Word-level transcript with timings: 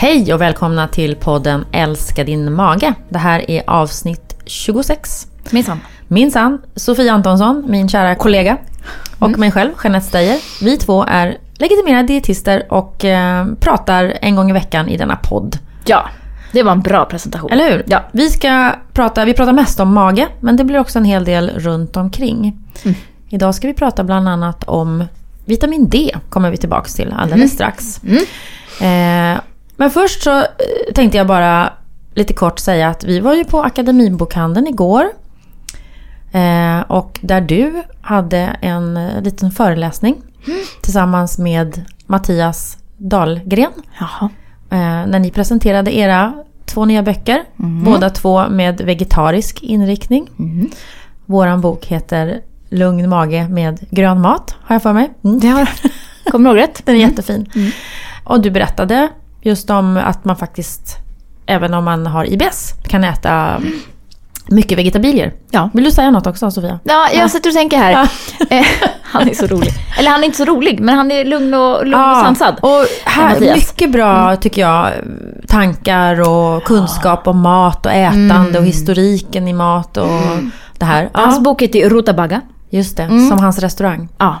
Hej 0.00 0.34
och 0.34 0.40
välkomna 0.40 0.88
till 0.88 1.16
podden 1.16 1.64
Älska 1.72 2.24
din 2.24 2.52
mage. 2.52 2.94
Det 3.08 3.18
här 3.18 3.50
är 3.50 3.62
avsnitt 3.66 4.36
26. 4.46 5.26
Minsann. 5.50 5.80
Minsann, 6.08 6.58
Sofia 6.74 7.12
Antonsson, 7.12 7.64
min 7.68 7.88
kära 7.88 8.14
kollega, 8.14 8.56
och 9.18 9.38
mig 9.38 9.50
själv, 9.52 9.70
Jeanette 9.84 10.06
Steyer. 10.06 10.38
Vi 10.62 10.76
två 10.76 11.04
är 11.08 11.38
legitimerade 11.54 12.08
dietister 12.08 12.72
och 12.72 13.04
eh, 13.04 13.46
pratar 13.60 14.18
en 14.22 14.36
gång 14.36 14.50
i 14.50 14.52
veckan 14.52 14.88
i 14.88 14.96
denna 14.96 15.16
podd. 15.16 15.58
Ja, 15.84 16.08
det 16.52 16.62
var 16.62 16.72
en 16.72 16.82
bra 16.82 17.04
presentation. 17.04 17.50
Eller 17.50 17.70
hur? 17.70 17.84
Ja. 17.86 18.04
Vi, 18.12 18.30
ska 18.30 18.74
prata, 18.92 19.24
vi 19.24 19.34
pratar 19.34 19.52
mest 19.52 19.80
om 19.80 19.94
mage, 19.94 20.28
men 20.40 20.56
det 20.56 20.64
blir 20.64 20.78
också 20.78 20.98
en 20.98 21.04
hel 21.04 21.24
del 21.24 21.50
runt 21.50 21.96
omkring. 21.96 22.58
Idag 23.28 23.54
ska 23.54 23.68
vi 23.68 23.74
prata 23.74 24.04
bland 24.04 24.28
annat 24.28 24.64
om 24.64 25.04
vitamin 25.44 25.88
D, 25.88 26.14
kommer 26.28 26.50
vi 26.50 26.56
tillbaka 26.56 26.88
till 26.88 27.14
alldeles 27.18 27.52
strax. 27.52 28.00
Eh, 28.80 29.38
men 29.78 29.90
först 29.90 30.22
så 30.22 30.38
eh, 30.38 30.46
tänkte 30.94 31.18
jag 31.18 31.26
bara 31.26 31.72
lite 32.14 32.32
kort 32.32 32.58
säga 32.58 32.88
att 32.88 33.04
vi 33.04 33.20
var 33.20 33.34
ju 33.34 33.44
på 33.44 33.62
Akademibokhandeln 33.62 34.66
igår. 34.66 35.04
Eh, 36.32 36.80
och 36.80 37.18
där 37.22 37.40
du 37.40 37.82
hade 38.00 38.38
en 38.60 38.96
eh, 38.96 39.22
liten 39.22 39.50
föreläsning 39.50 40.22
tillsammans 40.82 41.38
med 41.38 41.84
Mattias 42.06 42.78
Dahlgren. 42.96 43.72
Jaha. 44.00 44.28
När 45.06 45.18
ni 45.18 45.30
presenterade 45.30 45.96
era 45.96 46.34
två 46.66 46.84
nya 46.84 47.02
böcker. 47.02 47.44
Båda 47.56 48.10
två 48.10 48.48
med 48.48 48.80
vegetarisk 48.80 49.62
inriktning. 49.62 50.30
Våran 51.26 51.60
bok 51.60 51.86
heter 51.86 52.40
Lugn 52.68 53.08
mage 53.08 53.48
med 53.48 53.86
grön 53.90 54.20
mat, 54.20 54.54
har 54.60 54.74
jag 54.74 54.82
för 54.82 54.92
mig. 54.92 55.10
Mm. 55.24 55.40
Det 55.40 55.48
har... 55.48 55.68
Kommer 56.30 56.50
du 56.50 56.60
ihåg 56.60 56.68
rätt? 56.68 56.82
Den 56.86 56.94
är 56.94 57.00
jättefin. 57.00 57.50
Och 58.24 58.42
du 58.42 58.50
berättade 58.50 59.08
just 59.42 59.70
om 59.70 59.96
att 59.96 60.24
man 60.24 60.36
faktiskt, 60.36 60.96
även 61.46 61.74
om 61.74 61.84
man 61.84 62.06
har 62.06 62.24
IBS, 62.32 62.72
kan 62.88 63.04
äta 63.04 63.60
mycket 64.50 64.78
vegetabilier. 64.78 65.32
Ja. 65.50 65.70
Vill 65.74 65.84
du 65.84 65.90
säga 65.90 66.10
något 66.10 66.26
också 66.26 66.50
Sofia? 66.50 66.78
Ja, 66.84 67.08
jag 67.14 67.30
sitter 67.30 67.50
och 67.50 67.54
tänker 67.54 67.76
här. 67.78 67.90
Ja. 67.92 68.06
Eh, 68.50 68.66
han 69.02 69.28
är 69.28 69.34
så 69.34 69.46
rolig. 69.46 69.70
Eller 69.98 70.10
han 70.10 70.20
är 70.20 70.24
inte 70.24 70.36
så 70.38 70.44
rolig, 70.44 70.80
men 70.80 70.94
han 70.96 71.10
är 71.10 71.24
lugn 71.24 71.54
och, 71.54 71.86
lugn 71.86 72.00
och 72.04 72.16
sansad. 72.16 72.58
Och 72.62 72.86
här, 73.04 73.34
Mattias. 73.34 73.56
mycket 73.56 73.92
bra 73.92 74.36
tycker 74.36 74.60
jag, 74.62 74.90
tankar 75.46 76.20
och 76.28 76.64
kunskap 76.64 77.26
om 77.26 77.40
mat 77.40 77.86
och 77.86 77.92
ätande 77.92 78.58
och 78.58 78.64
historiken 78.64 79.48
i 79.48 79.52
mat 79.52 79.96
och 79.96 80.08
det 80.78 80.84
här. 80.84 81.10
Ja, 81.14 81.20
Hans 81.20 81.40
bok 81.40 81.62
heter 81.62 81.88
Rutabaga. 81.90 82.40
just 82.70 82.96
det, 82.96 83.06
som 83.08 83.38
hans 83.38 83.58
restaurang. 83.58 84.08
Ja. 84.18 84.38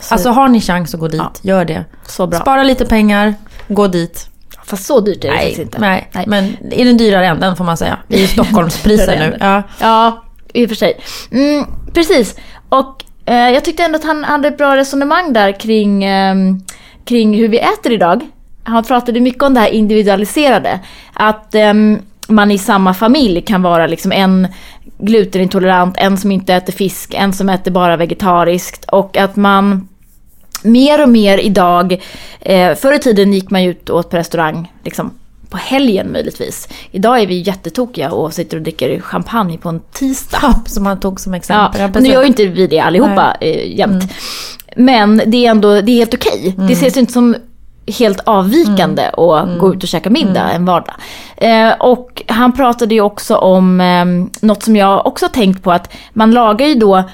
Så, 0.00 0.14
Alltså 0.14 0.30
har 0.30 0.48
ni 0.48 0.60
chans 0.60 0.94
att 0.94 1.00
gå 1.00 1.08
dit, 1.08 1.40
gör 1.42 1.64
det. 1.64 1.84
så 2.06 2.26
bra. 2.26 2.40
Spara 2.40 2.62
lite 2.62 2.84
pengar, 2.86 3.34
gå 3.68 3.86
dit. 3.86 4.28
Fast 4.64 4.86
så 4.86 5.00
dyrt 5.00 5.24
är 5.24 5.28
det 5.28 5.34
faktiskt 5.36 5.56
Nej, 5.56 5.64
inte. 5.64 5.78
nej, 5.80 6.08
Nej. 6.12 6.24
men 6.26 6.56
är 6.72 6.84
den 6.84 6.96
dyrare 6.96 7.26
än 7.26 7.40
den 7.40 7.56
får 7.56 7.64
man 7.64 7.76
säga. 7.76 7.98
Det 8.08 8.16
är 8.16 8.20
ju 8.20 8.26
Stockholmspriser 8.26 9.18
nu. 9.18 9.36
Ja. 9.40 9.62
Ja, 9.80 10.24
i 10.52 10.64
och 10.64 10.68
för 10.68 10.76
sig. 10.76 11.00
Mm, 11.30 11.64
precis. 11.94 12.36
Och 12.68 13.04
eh, 13.26 13.50
jag 13.50 13.64
tyckte 13.64 13.82
ändå 13.84 13.98
att 13.98 14.04
han 14.04 14.24
hade 14.24 14.48
ett 14.48 14.56
bra 14.58 14.76
resonemang 14.76 15.32
där 15.32 15.60
kring, 15.60 16.04
ehm, 16.04 16.60
kring 17.04 17.34
hur 17.34 17.48
vi 17.48 17.58
äter 17.58 17.92
idag. 17.92 18.20
Han 18.64 18.84
pratade 18.84 19.20
mycket 19.20 19.42
om 19.42 19.54
det 19.54 19.60
här 19.60 19.68
individualiserade. 19.68 20.80
Att 21.12 21.54
ehm, 21.54 21.98
man 22.28 22.50
i 22.50 22.58
samma 22.58 22.94
familj 22.94 23.42
kan 23.42 23.62
vara 23.62 23.86
liksom 23.86 24.12
en 24.12 24.48
glutenintolerant, 24.98 25.94
en 25.98 26.18
som 26.18 26.32
inte 26.32 26.54
äter 26.54 26.72
fisk, 26.72 27.14
en 27.14 27.32
som 27.32 27.48
äter 27.48 27.70
bara 27.70 27.96
vegetariskt. 27.96 28.84
Och 28.84 29.16
att 29.16 29.36
man 29.36 29.88
mer 30.64 31.02
och 31.02 31.08
mer 31.08 31.38
idag, 31.38 32.02
eh, 32.40 32.74
förr 32.74 32.92
i 32.92 32.98
tiden 32.98 33.32
gick 33.32 33.50
man 33.50 33.62
ju 33.62 33.70
ut 33.70 33.88
och 33.88 33.98
åt 33.98 34.10
på 34.10 34.16
restaurang 34.16 34.72
liksom, 34.84 35.10
på 35.50 35.56
helgen 35.56 36.12
möjligtvis. 36.12 36.68
Idag 36.90 37.20
är 37.20 37.26
vi 37.26 37.40
jättetokiga 37.40 38.12
och 38.12 38.32
sitter 38.32 38.56
och 38.56 38.62
dricker 38.62 39.00
champagne 39.00 39.58
på 39.58 39.68
en 39.68 39.80
tisdag. 39.92 40.38
Ja, 40.42 40.54
som 40.66 40.86
han 40.86 41.00
tog 41.00 41.20
som 41.20 41.34
exempel. 41.34 41.80
Ja, 41.80 41.88
och 41.94 42.02
nu 42.02 42.08
gör 42.08 42.22
ju 42.22 42.26
inte 42.26 42.46
vi 42.46 42.66
det 42.66 42.80
allihopa 42.80 43.36
eh, 43.40 43.78
jämt. 43.78 44.12
Men 44.76 45.22
det 45.26 45.46
är 45.46 45.50
ändå 45.50 45.80
det 45.80 45.92
är 45.92 45.96
helt 45.96 46.14
okej. 46.14 46.54
Det 46.56 46.72
ses 46.72 46.96
ju 46.96 47.00
inte 47.00 47.12
som 47.12 47.36
helt 47.98 48.20
avvikande 48.24 49.02
att 49.02 49.58
gå 49.58 49.74
ut 49.74 49.82
och 49.82 49.88
käka 49.88 50.10
middag 50.10 50.50
en 50.50 50.64
vardag. 50.64 50.94
Eh, 51.36 51.72
och 51.80 52.22
han 52.26 52.52
pratade 52.52 52.94
ju 52.94 53.00
också 53.00 53.36
om 53.36 53.80
eh, 53.80 54.04
något 54.46 54.62
som 54.62 54.76
jag 54.76 55.06
också 55.06 55.24
har 55.24 55.30
tänkt 55.30 55.62
på 55.62 55.72
att 55.72 55.92
man 56.12 56.30
lagar 56.30 56.66
ju 56.66 56.74
då 56.74 57.04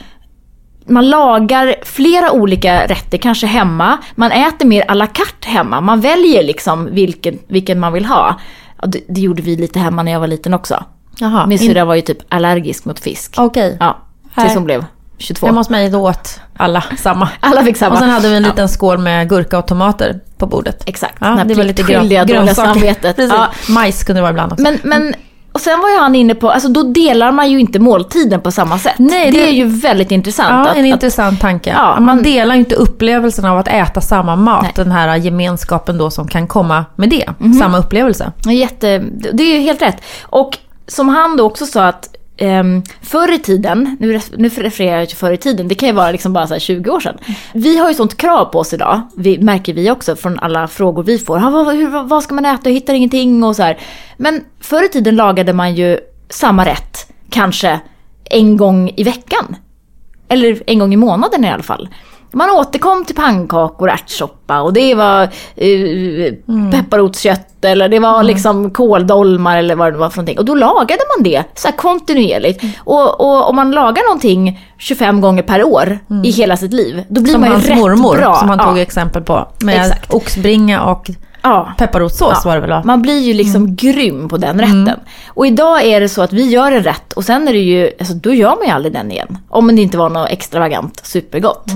man 0.91 1.09
lagar 1.11 1.75
flera 1.83 2.33
olika 2.33 2.87
rätter, 2.87 3.19
kanske 3.19 3.47
hemma. 3.47 3.99
Man 4.15 4.33
äter 4.33 4.67
mer 4.67 4.85
à 4.89 4.95
la 4.95 5.07
carte 5.07 5.49
hemma. 5.49 5.81
Man 5.81 6.01
väljer 6.01 6.43
liksom 6.43 6.89
vilken, 6.95 7.39
vilken 7.49 7.81
man 7.81 7.93
vill 7.93 8.05
ha. 8.05 8.41
Ja, 8.83 8.87
det, 8.87 9.01
det 9.09 9.21
gjorde 9.21 9.43
vi 9.43 9.57
lite 9.57 9.79
hemma 9.79 10.03
när 10.03 10.13
jag 10.13 10.21
var 10.21 10.27
liten 10.27 10.55
också. 10.55 10.85
Jaha, 11.19 11.47
Min 11.47 11.63
in- 11.63 11.69
syrra 11.69 11.85
var 11.85 11.95
ju 11.95 12.01
typ 12.01 12.19
allergisk 12.29 12.85
mot 12.85 13.01
fisk. 13.01 13.35
Okej. 13.39 13.77
Ja, 13.81 13.99
Nej. 14.35 14.47
tills 14.47 14.55
hon 14.55 14.65
blev 14.65 14.85
22. 15.19 15.47
Hemma 15.47 15.61
hos 15.61 15.71
mig 15.71 15.91
då 15.91 16.09
åt 16.09 16.41
alla 16.57 16.85
samma. 16.99 17.29
Alla 17.41 17.65
fick 17.65 17.77
samma. 17.77 17.93
Och 17.93 17.99
sen 17.99 18.11
hade 18.11 18.29
vi 18.29 18.37
en 18.37 18.43
Ja, 18.43 18.49
liten 18.49 18.69
skål 18.69 18.99
med 18.99 19.29
gurka 19.29 19.59
och 19.59 19.67
tomater 19.67 20.21
på 20.39 20.47
bordet. 20.47 20.83
Exakt. 20.89 21.17
Ja, 21.21 21.45
det 21.47 21.55
var 21.55 21.65
lite 21.65 21.83
grön, 21.83 22.09
grönsaker. 22.09 22.95
Precis. 22.95 23.31
Ja. 23.31 23.49
Majs 23.69 24.05
kunde 24.05 24.19
det 24.19 24.23
vara 24.23 24.31
ibland 24.31 24.53
också. 24.53 24.63
Men, 24.63 24.79
men, 24.83 25.15
och 25.53 25.61
sen 25.61 25.81
var 25.81 25.89
ju 25.91 25.97
han 25.99 26.15
inne 26.15 26.35
på, 26.35 26.51
alltså 26.51 26.69
då 26.69 26.83
delar 26.83 27.33
man 27.33 27.51
ju 27.51 27.61
inte 27.61 27.79
måltiden 27.79 28.41
på 28.41 28.51
samma 28.51 28.79
sätt. 28.79 28.95
Nej, 28.99 29.31
det, 29.31 29.39
det- 29.39 29.49
är 29.49 29.53
ju 29.53 29.65
väldigt 29.65 30.11
intressant. 30.11 30.51
Ja, 30.67 30.71
att, 30.71 30.77
en 30.77 30.85
att, 30.85 30.87
intressant 30.93 31.41
tanke. 31.41 31.71
Ja, 31.71 32.01
man, 32.01 32.23
delar 32.23 32.55
ju 32.55 32.59
inte 32.61 32.75
upplevelsen 32.75 33.45
av 33.45 33.59
att 33.59 33.69
äta 33.69 34.01
samma 34.01 34.37
mat. 34.37 34.63
Nej. 34.63 34.73
Den 34.75 34.91
här 34.93 35.17
gemenskapen 35.17 35.99
då 35.99 36.11
som 36.11 36.29
kan 36.29 36.47
komma 36.47 36.85
med 36.97 37.09
det. 37.11 37.31
Mhm. 37.39 37.55
Samma 37.55 37.79
upplevelse. 37.79 38.33
Jätte, 38.47 38.99
det 39.33 39.43
är 39.43 39.55
ju 39.55 39.61
helt 39.61 39.83
rätt. 39.83 39.97
Och 40.23 40.59
som 40.87 41.09
han 41.09 41.37
då 41.37 41.45
också 41.45 41.67
sa 41.67 41.87
att 41.87 42.09
Um, 42.43 42.83
förr 43.03 43.33
i 43.33 43.39
tiden, 43.39 43.97
nu, 44.01 44.21
nu 44.37 44.49
refererar 44.49 44.99
jag 44.99 45.09
till 45.09 45.19
förr 45.19 45.33
i 45.33 45.37
tiden, 45.37 45.69
det 45.69 45.75
kan 45.75 45.89
ju 45.89 45.95
vara 45.95 46.11
liksom 46.11 46.33
bara 46.33 46.47
så 46.47 46.55
här 46.55 46.61
20 46.61 46.91
år 46.91 47.01
sedan. 47.01 47.19
Vi 47.53 47.79
har 47.79 47.89
ju 47.89 47.95
sånt 47.95 48.17
krav 48.17 48.45
på 48.45 48.59
oss 48.59 48.73
idag, 48.73 49.01
vi, 49.17 49.39
märker 49.39 49.75
vi 49.75 49.91
också 49.91 50.17
från 50.17 50.39
alla 50.39 50.69
frågor 50.69 51.03
vi 51.03 51.19
får. 51.19 51.51
Vad, 51.51 51.77
hur, 51.77 52.03
vad 52.03 52.23
ska 52.23 52.35
man 52.35 52.47
äta, 52.47 52.69
jag 52.71 52.75
hittar 52.75 52.95
ingenting 52.95 53.45
och 53.45 53.57
så 53.57 53.63
här. 53.63 53.79
Men 54.17 54.45
förr 54.61 54.85
i 54.85 54.89
tiden 54.89 55.17
lagade 55.17 55.53
man 55.53 55.75
ju 55.75 55.99
samma 56.29 56.67
rätt, 56.67 57.13
kanske 57.31 57.81
en 58.25 58.57
gång 58.57 58.91
i 58.97 59.05
veckan. 59.05 59.57
Eller 60.29 60.63
en 60.67 60.79
gång 60.79 60.95
i 60.95 60.97
månaden 60.97 61.45
i 61.45 61.51
alla 61.51 61.63
fall. 61.63 61.89
Man 62.33 62.51
återkom 62.51 63.05
till 63.05 63.17
pannkakor, 63.17 63.91
ärtsoppa 63.91 64.61
och 64.61 64.73
det 64.73 64.95
var 64.95 65.23
uh, 65.23 66.71
pepparrotskött 66.73 67.65
eller 67.65 67.89
det 67.89 67.99
var 67.99 68.23
liksom 68.23 68.71
kåldolmar 68.71 69.59
eller 69.59 69.75
vad 69.75 69.93
det 69.93 69.99
var 69.99 70.11
för 70.11 70.17
någonting. 70.17 70.39
Och 70.39 70.45
då 70.45 70.55
lagade 70.55 71.01
man 71.17 71.25
det 71.25 71.45
så 71.55 71.69
här 71.69 71.77
kontinuerligt. 71.77 72.65
Och, 72.79 73.21
och 73.21 73.49
om 73.49 73.57
man 73.57 73.71
lagar 73.71 74.03
någonting 74.05 74.61
25 74.79 75.21
gånger 75.21 75.43
per 75.43 75.65
år 75.65 75.99
i 76.25 76.31
hela 76.31 76.57
sitt 76.57 76.73
liv, 76.73 77.05
då 77.09 77.21
blir 77.21 77.33
Som 77.33 77.41
man 77.41 77.51
ju 77.51 77.55
hans 77.55 77.67
rätt 77.67 77.79
mormor 77.79 78.17
bra. 78.17 78.35
som 78.35 78.49
han 78.49 78.59
ja. 78.59 78.65
tog 78.65 78.79
exempel 78.79 79.23
på. 79.23 79.49
Med 79.65 79.81
Exakt. 79.81 80.15
oxbringa 80.15 80.83
och 80.83 81.11
Ja. 81.43 81.73
pepparrotssås 81.79 82.45
var 82.45 82.55
det 82.55 82.61
väl 82.61 82.71
va? 82.71 82.83
Man 82.85 83.03
blir 83.03 83.19
ju 83.19 83.33
liksom 83.35 83.77
grym 83.77 84.29
på 84.29 84.37
den 84.37 84.59
rätten. 84.61 84.91
Och 85.29 85.47
idag 85.47 85.85
är 85.85 86.01
det 86.01 86.09
så 86.09 86.23
att 86.23 86.33
vi 86.33 86.49
gör 86.49 86.73
en 86.73 86.83
rätt 86.83 87.13
och 87.13 87.25
sen 87.25 87.49
är 87.49 87.53
det 87.53 87.59
ju, 87.59 87.91
alltså 87.99 88.15
då 88.15 88.35
gör 88.35 88.57
man 88.57 88.65
ju 88.67 88.71
aldrig 88.73 88.93
den 88.95 89.11
igen. 89.13 89.39
Om 89.49 89.67
det 89.77 89.83
inte 89.83 89.99
var 89.99 90.09
något 90.11 90.31
extravagant 90.31 91.01
supergott. 91.07 91.71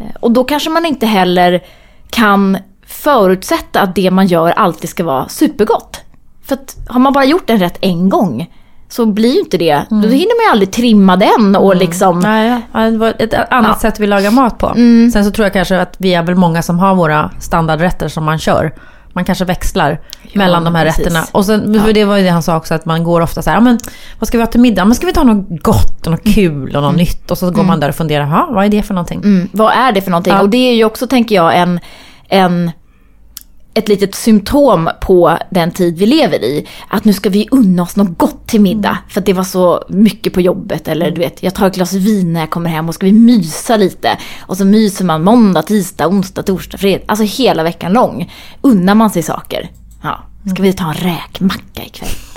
Eh, 0.00 0.06
Och 0.20 0.30
då 0.30 0.44
kanske 0.44 0.70
man 0.70 0.86
inte 0.86 1.06
heller 1.06 1.62
kan 2.10 2.58
förutsätta 2.86 3.80
att 3.80 3.94
det 3.94 4.10
man 4.10 4.26
gör 4.26 4.50
alltid 4.50 4.90
ska 4.90 5.04
vara 5.04 5.28
supergott. 5.28 6.00
För 6.44 6.54
att 6.54 6.76
har 6.88 7.00
man 7.00 7.12
bara 7.12 7.24
gjort 7.24 7.50
en 7.50 7.58
rätt 7.58 7.78
en 7.80 8.08
gång 8.08 8.50
så 8.92 9.06
blir 9.06 9.32
ju 9.32 9.38
inte 9.40 9.58
det, 9.58 9.82
då 9.90 9.96
hinner 9.96 10.38
man 10.38 10.46
ju 10.46 10.50
aldrig 10.52 10.72
trimma 10.72 11.16
den 11.16 11.56
och 11.56 11.76
liksom... 11.76 12.18
Nej, 12.18 12.60
ja, 12.72 12.80
det 12.80 12.98
var 12.98 13.14
ett 13.18 13.34
annat 13.50 13.80
sätt 13.80 14.00
vi 14.00 14.06
lagar 14.06 14.30
mat 14.30 14.58
på. 14.58 14.66
Mm. 14.66 15.10
Sen 15.10 15.24
så 15.24 15.30
tror 15.30 15.46
jag 15.46 15.52
kanske 15.52 15.80
att 15.80 15.94
vi 15.98 16.14
är 16.14 16.22
väl 16.22 16.34
många 16.34 16.62
som 16.62 16.78
har 16.78 16.94
våra 16.94 17.30
standardrätter 17.40 18.08
som 18.08 18.24
man 18.24 18.38
kör. 18.38 18.74
Man 19.12 19.24
kanske 19.24 19.44
växlar 19.44 20.00
mellan 20.32 20.64
de 20.64 20.74
här 20.74 20.84
precis. 20.84 20.98
rätterna. 21.06 21.24
Och 21.32 21.44
sen, 21.46 21.80
för 21.84 21.92
det 21.92 22.04
var 22.04 22.16
ju 22.16 22.22
det 22.24 22.30
han 22.30 22.42
sa 22.42 22.56
också, 22.56 22.74
att 22.74 22.84
man 22.84 23.04
går 23.04 23.20
ofta 23.20 23.42
så 23.42 23.50
här, 23.50 23.56
"Ja, 23.56 23.60
men 23.60 23.78
vad 24.18 24.28
ska 24.28 24.38
vi 24.38 24.42
ha 24.42 24.50
till 24.50 24.60
middag? 24.60 24.84
Men 24.84 24.94
ska 24.94 25.06
vi 25.06 25.12
ta 25.12 25.22
något 25.22 25.62
gott 25.62 26.06
och 26.06 26.12
något 26.12 26.34
kul 26.34 26.76
och 26.76 26.82
något 26.82 26.96
nytt? 26.96 27.30
Och 27.30 27.38
så 27.38 27.50
går 27.50 27.62
man 27.62 27.80
där 27.80 27.88
och 27.88 27.94
funderar, 27.94 28.24
"Ha, 28.24 28.48
vad 28.50 28.64
är 28.64 28.68
det 28.68 28.82
för 28.82 28.94
någonting? 28.94 29.20
Mm, 29.20 29.48
vad 29.52 29.72
är 29.72 29.92
det 29.92 30.00
för 30.02 30.10
någonting? 30.10 30.32
Ja. 30.32 30.40
Och 30.42 30.48
det 30.50 30.70
är 30.70 30.74
ju 30.74 30.84
också, 30.84 31.06
tänker 31.06 31.34
jag, 31.34 31.56
en, 31.58 31.80
en, 32.28 32.70
ett 33.74 33.88
litet 33.88 34.14
symptom 34.14 34.90
på 35.00 35.38
den 35.50 35.70
tid 35.70 35.98
vi 35.98 36.06
lever 36.06 36.44
i. 36.44 36.66
Att 36.88 37.04
nu 37.04 37.12
ska 37.12 37.30
vi 37.30 37.48
unna 37.50 37.82
oss 37.82 37.96
något 37.96 38.18
gott 38.18 38.46
till 38.46 38.60
middag. 38.60 38.98
För 39.08 39.20
att 39.20 39.26
det 39.26 39.32
var 39.32 39.44
så 39.44 39.84
mycket 39.88 40.32
på 40.32 40.40
jobbet. 40.40 40.88
Eller 40.88 41.10
du 41.10 41.20
vet, 41.20 41.42
jag 41.42 41.54
tar 41.54 41.66
ett 41.66 41.74
glas 41.74 41.92
vin 41.92 42.32
när 42.32 42.40
jag 42.40 42.50
kommer 42.50 42.70
hem 42.70 42.88
och 42.88 42.94
ska 42.94 43.06
vi 43.06 43.12
mysa 43.12 43.76
lite. 43.76 44.18
Och 44.40 44.56
så 44.56 44.64
myser 44.64 45.04
man 45.04 45.24
måndag, 45.24 45.62
tisdag, 45.62 46.08
onsdag, 46.08 46.42
torsdag, 46.42 46.78
fredag. 46.78 47.04
Alltså 47.06 47.42
hela 47.42 47.62
veckan 47.62 47.92
lång. 47.92 48.32
Unnar 48.60 48.94
man 48.94 49.10
sig 49.10 49.22
saker. 49.22 49.70
Ja, 50.02 50.22
ska 50.52 50.62
vi 50.62 50.72
ta 50.72 50.84
en 50.84 50.94
räkmacka 50.94 51.84
ikväll? 51.84 52.31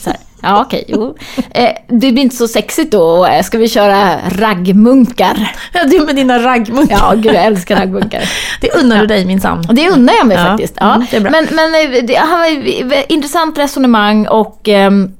Ja, 0.46 0.62
okej. 0.62 0.84
jo. 0.88 1.16
Eh, 1.52 1.70
det 1.88 2.12
blir 2.12 2.20
inte 2.20 2.36
så 2.36 2.48
sexigt 2.48 2.92
då. 2.92 3.26
Eh, 3.26 3.44
Ska 3.44 3.58
vi 3.58 3.70
köra 3.70 4.18
raggmunkar? 4.30 5.52
Ja, 5.74 5.84
du 5.84 6.00
med 6.06 6.16
dina 6.16 6.40
raggmunkar. 6.40 6.98
Ja, 7.02 7.14
gud 7.16 7.26
jag 7.36 7.46
älskar 7.46 7.76
raggmunkar. 7.76 8.30
Det 8.62 8.72
unnar 8.72 9.00
du 9.02 9.08
dig 9.08 9.26
minsann. 9.26 9.62
Det 9.72 9.90
undrar 9.90 10.16
jag 10.16 10.28
mig 10.28 10.38
Ja, 10.38 10.44
faktiskt. 10.46 10.74
Ja. 10.80 10.96
mm, 10.96 11.08
det 11.12 11.18
är 11.18 11.22
bra. 11.22 11.32
Men, 11.32 11.48
men 11.52 11.76
eh, 11.76 12.04
det, 12.04 12.16
han 12.16 12.44
ett 12.94 13.06
intressant 13.10 13.58
resonemang 13.58 14.28
och 14.28 14.68
ehm, 14.68 15.12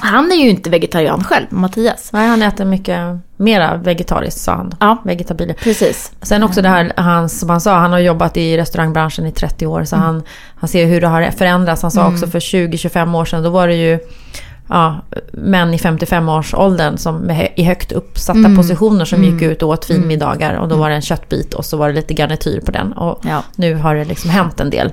han 0.00 0.32
är 0.32 0.36
ju 0.36 0.50
inte 0.50 0.70
vegetarian 0.70 1.24
själv, 1.24 1.46
Mattias. 1.50 2.12
Nej, 2.12 2.28
han 2.28 2.42
äter 2.42 2.64
mycket 2.64 2.98
mera 3.36 3.76
vegetariskt 3.76 4.40
sa 4.40 4.52
han. 4.52 4.74
Ja. 4.80 4.96
Vegetabilier. 5.04 5.56
Precis. 5.62 6.12
Sen 6.22 6.42
också 6.42 6.62
det 6.62 6.68
här, 6.68 6.92
han, 6.96 7.28
som 7.28 7.50
han 7.50 7.60
sa, 7.60 7.74
han 7.78 7.92
har 7.92 7.98
jobbat 7.98 8.36
i 8.36 8.56
restaurangbranschen 8.56 9.26
i 9.26 9.32
30 9.32 9.66
år. 9.66 9.84
Så 9.84 9.96
han, 9.96 10.22
han 10.60 10.68
ser 10.68 10.86
hur 10.86 11.00
det 11.00 11.06
har 11.06 11.30
förändrats. 11.30 11.82
Han 11.82 11.90
sa 11.90 12.08
också 12.08 12.26
för 12.26 12.40
20-25 12.40 13.16
år 13.16 13.24
sedan, 13.24 13.42
då 13.42 13.50
var 13.50 13.68
det 13.68 13.74
ju 13.74 13.98
ja, 14.68 14.96
män 15.32 15.74
i 15.74 15.76
55-årsåldern 15.76 16.96
som 16.98 17.30
i 17.56 17.62
högt 17.64 17.92
uppsatta 17.92 18.56
positioner 18.56 19.04
som 19.04 19.24
gick 19.24 19.42
ut 19.42 19.62
och 19.62 19.68
åt 19.68 19.84
finmiddagar. 19.84 20.54
Och 20.54 20.68
då 20.68 20.76
var 20.76 20.88
det 20.88 20.94
en 20.94 21.02
köttbit 21.02 21.54
och 21.54 21.64
så 21.64 21.76
var 21.76 21.88
det 21.88 21.94
lite 21.94 22.14
garnityr 22.14 22.60
på 22.60 22.70
den. 22.72 22.92
Och 22.92 23.20
Ja. 23.28 23.42
nu 23.56 23.74
har 23.74 23.94
det 23.94 24.04
liksom 24.04 24.30
hänt 24.30 24.60
en 24.60 24.70
del. 24.70 24.92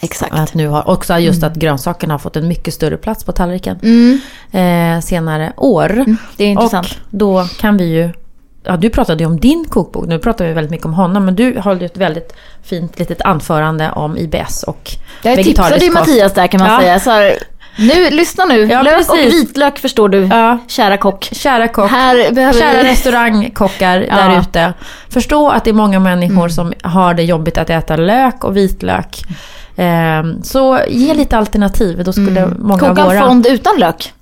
Exakt. 0.00 0.32
Att 0.34 0.54
nu 0.54 0.68
har, 0.68 0.88
också 0.88 1.18
just 1.18 1.42
att 1.42 1.54
grönsakerna 1.54 2.14
har 2.14 2.18
fått 2.18 2.36
en 2.36 2.48
mycket 2.48 2.74
större 2.74 2.96
plats 2.96 3.24
på 3.24 3.32
tallriken 3.32 3.78
Mm. 3.82 4.18
eh, 4.96 5.00
senare 5.02 5.52
år. 5.56 6.04
Det 6.36 6.44
är 6.44 6.48
intressant. 6.48 6.86
Och 6.86 6.94
då 7.10 7.44
kan 7.58 7.76
vi 7.76 7.84
ju... 7.84 8.10
Ja, 8.64 8.76
du 8.76 8.90
pratade 8.90 9.22
ju 9.22 9.26
om 9.26 9.40
din 9.40 9.64
kokbok. 9.64 10.06
Nu 10.06 10.18
pratar 10.18 10.44
vi 10.46 10.52
väldigt 10.52 10.70
mycket 10.70 10.86
om 10.86 10.94
honom. 10.94 11.24
Men 11.24 11.34
du 11.36 11.58
höll 11.60 11.80
ju 11.80 11.86
ett 11.86 11.96
väldigt 11.96 12.32
fint 12.62 12.98
litet 12.98 13.20
anförande 13.22 13.90
om 13.90 14.16
IBS 14.18 14.62
och 14.62 14.90
Jag 15.22 15.42
tipsade 15.42 15.84
ju. 15.84 15.90
Mattias 15.92 16.32
där 16.34 16.46
kan 16.46 16.60
man 16.60 16.70
Ja. 16.70 16.80
säga. 16.80 17.00
Så 17.00 17.32
nu, 17.76 18.10
lyssna 18.10 18.44
nu. 18.44 18.66
Ja, 18.66 18.82
Lök 18.82 19.00
och 19.00 19.16
precis. 19.16 19.34
vitlök 19.34 19.78
förstår 19.78 20.08
du, 20.08 20.26
Ja. 20.26 20.58
kära 20.68 20.96
kock. 20.96 21.28
Kära 21.32 21.68
kock. 21.68 21.90
Här 21.90 22.32
behöver 22.32 22.60
Kära 22.60 22.84
restaurangkockar 22.84 23.98
Ja. 24.08 24.18
Mm. 24.20 24.32
där 24.34 24.40
ute. 24.40 24.72
Förstå 25.10 25.48
att 25.48 25.64
det 25.64 25.70
är 25.70 25.74
många 25.74 26.00
människor 26.00 26.48
som 26.48 26.72
har 26.82 27.14
det 27.14 27.22
jobbigt 27.22 27.58
att 27.58 27.70
äta 27.70 27.96
lök 27.96 28.44
och 28.44 28.56
vitlök. 28.56 29.22
Ehm, 29.76 30.42
så 30.42 30.78
ge 30.88 31.14
lite 31.14 31.36
alternativ. 31.38 32.04
Då 32.04 32.12
skulle 32.12 32.46
många 32.58 32.84
Mm. 32.84 32.96
Koka 32.96 33.00
en 33.02 33.08
våra... 33.08 33.20
fond 33.28 33.46
utan 33.46 33.78
lök. 33.78 34.12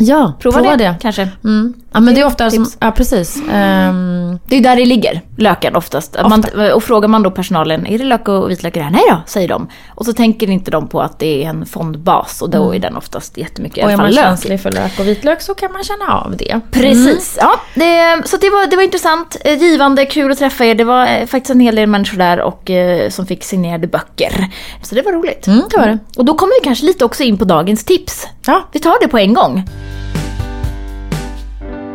Ja, 0.00 0.32
Prova, 0.40 0.76
det, 0.76 0.94
kanske. 1.00 1.28
Mm. 1.44 1.74
Ja, 1.92 2.00
men 2.00 2.14
det 2.14 2.20
är 2.20 2.22
Det 2.22 2.26
ofta 2.26 2.50
som... 2.50 2.66
Ja, 2.80 2.90
precis. 2.90 3.36
Ehm, 3.52 4.38
Det 4.46 4.56
är 4.56 4.60
där 4.60 4.76
det 4.76 4.84
ligger, 4.86 5.20
löken 5.36 5.76
oftast. 5.76 6.16
Att 6.16 6.28
Man, 6.28 6.44
och 6.74 6.82
frågar 6.82 7.08
man 7.08 7.22
då 7.22 7.30
personalen, 7.30 7.86
är 7.86 7.98
det 7.98 8.04
lök 8.04 8.28
och 8.28 8.50
vitlök 8.50 8.76
i 8.76 8.78
det 8.78 8.84
här? 8.84 8.90
Nej 8.92 9.02
då, 9.10 9.16
säger 9.26 9.48
de. 9.48 9.68
Och 9.94 10.04
så 10.06 10.12
tänker 10.12 10.50
inte 10.50 10.70
de 10.70 10.88
på 10.88 11.00
att 11.00 11.18
det 11.18 11.44
är 11.44 11.48
en 11.48 11.66
fondbas 11.66 12.42
och 12.42 12.50
då 12.50 12.74
är 12.74 12.78
den 12.78 12.96
oftast 12.96 13.36
jättemycket, 13.36 13.84
och 13.84 13.90
är 13.92 13.96
man 13.96 14.10
lök. 14.10 14.24
känslig 14.24 14.60
för 14.60 14.72
lök 14.72 14.98
och 15.00 15.06
vitlök 15.08 15.40
så 15.42 15.54
kan 15.54 15.72
man 15.72 15.84
känna 15.84 16.14
av 16.18 16.36
det. 16.36 16.60
Precis. 16.70 17.38
Ja, 17.40 17.60
det, 17.74 18.22
så 18.28 18.36
det 18.36 18.50
var, 18.50 18.70
det 18.70 18.76
var 18.76 18.82
intressant, 18.82 19.36
eh, 19.44 19.54
givande, 19.62 20.06
kul 20.06 20.32
att 20.32 20.38
träffa 20.38 20.64
er. 20.64 20.74
Det 20.74 20.84
var 20.84 21.06
eh, 21.06 21.26
faktiskt 21.26 21.50
en 21.50 21.60
hel 21.60 21.74
del 21.74 21.86
människor 21.86 22.18
där 22.18 22.40
och, 22.40 22.70
eh, 22.70 23.10
som 23.10 23.26
fick 23.26 23.44
signerade 23.44 23.86
böcker. 23.86 24.46
Så 24.82 24.94
det 24.94 25.02
var 25.02 25.12
roligt. 25.12 25.46
Mm, 25.46 25.62
det 25.70 25.78
var 25.78 25.86
det. 25.86 25.98
Och 26.16 26.24
då 26.24 26.34
kommer 26.34 26.60
vi 26.60 26.64
kanske 26.64 26.86
lite 26.86 27.04
också 27.04 27.22
in 27.22 27.38
på 27.38 27.44
dagens 27.44 27.84
tips. 27.84 28.26
Ja, 28.46 28.68
Vi 28.72 28.80
tar 28.80 28.96
det 29.00 29.08
på 29.08 29.18
en 29.18 29.34
gång. 29.34 29.64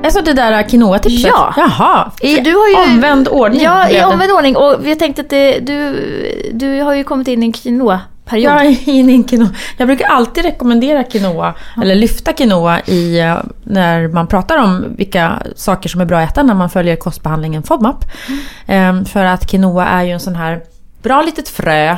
Alltså 0.04 0.22
det 0.22 0.34
där 0.34 0.64
quinoa-tipset. 0.70 1.32
Ja. 1.34 1.54
Jaha, 1.58 2.12
i 2.22 2.40
du 2.40 2.54
har 2.56 2.68
ju- 2.70 2.76
omvänd 2.94 3.28
ordning 3.28 3.62
Ja, 3.62 3.90
i 3.90 4.04
omvänd 4.04 4.32
ordning. 4.32 4.56
Och 4.58 4.76
vi 4.82 4.96
tänkte 4.96 5.22
att 5.22 5.30
det, 5.30 5.60
du, 5.60 5.96
du 6.54 6.82
har 6.82 6.94
ju 6.94 7.04
kommit 7.04 7.28
in 7.28 7.44
i 7.44 7.46
en 7.46 7.52
quinoa-period. 7.54 8.52
Jag 8.52 8.66
är 8.66 8.90
inne 8.90 9.14
i 9.14 9.24
quinoa. 9.24 9.50
Jag 9.78 9.88
brukar 9.88 10.06
alltid 10.08 10.44
rekommendera 10.46 11.04
quinoa, 11.04 11.54
eller 11.82 11.96
lyfta 11.96 12.34
quinoa 12.34 12.80
i, 12.86 13.20
eh, 13.20 13.36
när 13.64 14.08
man 14.08 14.28
pratar 14.28 14.58
om 14.58 14.86
vilka 14.98 15.42
saker 15.56 15.90
som 15.90 16.02
är 16.02 16.06
bra 16.06 16.20
att 16.20 16.30
äta 16.32 16.44
när 16.44 16.54
man 16.54 16.70
följer 16.70 16.96
kostbehandlingen 16.96 17.64
FODMAP. 17.64 18.06
Ehm, 18.68 19.06
för 19.06 19.26
att 19.26 19.48
quinoa 19.48 19.86
är 19.86 20.04
ju 20.04 20.12
en 20.12 20.20
sån 20.20 20.36
här 20.36 20.62
bra 21.04 21.22
litet 21.22 21.50
frö 21.50 21.98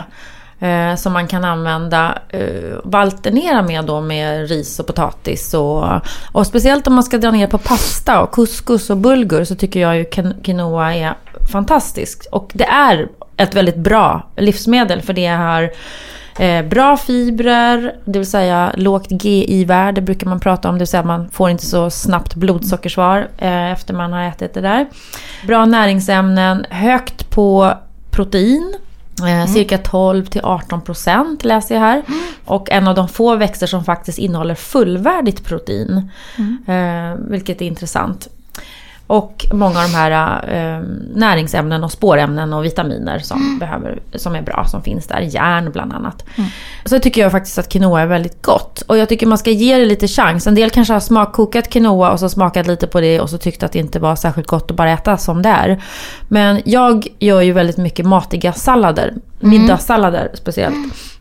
eh, 0.59 0.95
som 0.95 1.13
man 1.13 1.27
kan 1.27 1.45
använda 1.45 2.17
eh, 2.29 2.73
och 2.83 2.95
alternera 2.95 3.61
med 3.61 3.85
då 3.85 4.01
med 4.01 4.49
ris 4.49 4.79
och 4.79 4.87
potatis. 4.87 5.53
Och, 5.53 5.85
och 6.31 6.47
speciellt 6.47 6.87
om 6.87 6.93
man 6.93 7.03
ska 7.03 7.17
dra 7.17 7.31
ner 7.31 7.47
på 7.47 7.57
pasta 7.57 8.21
och 8.21 8.31
couscous 8.31 8.89
och 8.89 8.97
bulgur 8.97 9.43
så 9.43 9.55
tycker 9.55 9.79
jag 9.79 9.97
ju 9.97 10.05
quinoa 10.43 10.95
är 10.95 11.13
fantastiskt. 11.51 12.25
Och 12.31 12.51
det 12.53 12.65
är 12.65 13.07
ett 13.37 13.55
väldigt 13.55 13.77
bra 13.77 14.27
livsmedel 14.35 15.01
för 15.01 15.13
det 15.13 15.27
har 15.27 15.71
Eh, 16.39 16.65
bra 16.65 16.97
fibrer, 16.97 17.95
det 18.05 18.19
vill 18.19 18.29
säga 18.29 18.71
lågt 18.77 19.07
GI-värde 19.09 20.01
brukar 20.01 20.27
man 20.27 20.39
prata 20.39 20.69
om. 20.69 20.75
Det 20.75 20.79
vill 20.79 20.87
säga 20.87 21.03
man 21.03 21.29
får 21.29 21.49
inte 21.49 21.65
så 21.65 21.89
snabbt 21.89 22.35
blodsockersvar 22.35 23.27
eh, 23.37 23.71
efter 23.71 23.93
man 23.93 24.13
har 24.13 24.23
ätit 24.23 24.53
det 24.53 24.61
där. 24.61 24.85
Bra 25.47 25.65
näringsämnen, 25.65 26.65
högt 26.69 27.29
på 27.29 27.73
protein. 28.11 28.73
Eh, 29.23 29.45
Cirka 29.53 29.77
12 29.77 30.25
till 30.25 30.41
18 30.43 30.81
procent 30.81 31.43
läser 31.43 31.75
jag 31.75 31.81
här. 31.81 32.03
Och 32.45 32.71
en 32.71 32.87
av 32.87 32.95
de 32.95 33.07
få 33.09 33.35
växter 33.35 33.67
som 33.67 33.83
faktiskt 33.85 34.17
innehåller 34.17 34.55
fullvärdigt 34.55 35.43
protein. 35.45 36.11
Eh, 36.67 37.15
vilket 37.29 37.61
är 37.61 37.65
intressant. 37.65 38.27
Och 39.07 39.45
många 39.51 39.79
av 39.79 39.85
de 39.91 39.93
här 39.93 40.43
eh, 40.47 40.81
näringsämnen 41.15 41.83
och 41.83 41.91
spårämnen 41.91 42.53
och 42.53 42.65
vitaminer 42.65 43.19
som, 43.19 43.59
behöver, 43.59 43.99
som 44.15 44.35
är 44.35 44.41
bra 44.41 44.65
som 44.65 44.83
finns 44.83 45.07
där. 45.07 45.19
Järn 45.21 45.71
bland 45.71 45.93
annat. 45.93 46.25
Så 46.85 46.99
tycker 46.99 47.21
jag 47.21 47.31
faktiskt 47.31 47.57
att 47.57 47.69
quinoa 47.69 48.01
är 48.01 48.05
väldigt 48.05 48.41
gott. 48.41 48.81
Och 48.81 48.97
jag 48.97 49.09
tycker 49.09 49.27
man 49.27 49.37
ska 49.37 49.51
ge 49.51 49.77
det 49.77 49.85
lite 49.85 50.07
chans. 50.07 50.47
En 50.47 50.55
del 50.55 50.69
kanske 50.69 50.93
har 50.93 50.99
smakkokat 50.99 51.69
quinoa 51.69 52.11
och 52.11 52.19
så 52.19 52.29
smakat 52.29 52.67
lite 52.67 52.87
på 52.87 53.01
det 53.01 53.19
och 53.19 53.29
så 53.29 53.37
tyckte 53.37 53.65
att 53.65 53.71
det 53.71 53.79
inte 53.79 53.99
var 53.99 54.15
särskilt 54.15 54.47
gott 54.47 54.71
att 54.71 54.77
bara 54.77 54.91
äta 54.91 55.17
som 55.17 55.41
det 55.41 55.49
är. 55.49 55.83
Men 56.27 56.61
jag 56.65 57.07
gör 57.19 57.41
ju 57.41 57.51
väldigt 57.51 57.77
mycket 57.77 58.05
matiga 58.05 58.53
sallader. 58.53 59.13
Middagssallader 59.39 60.31
speciellt. 60.33 61.14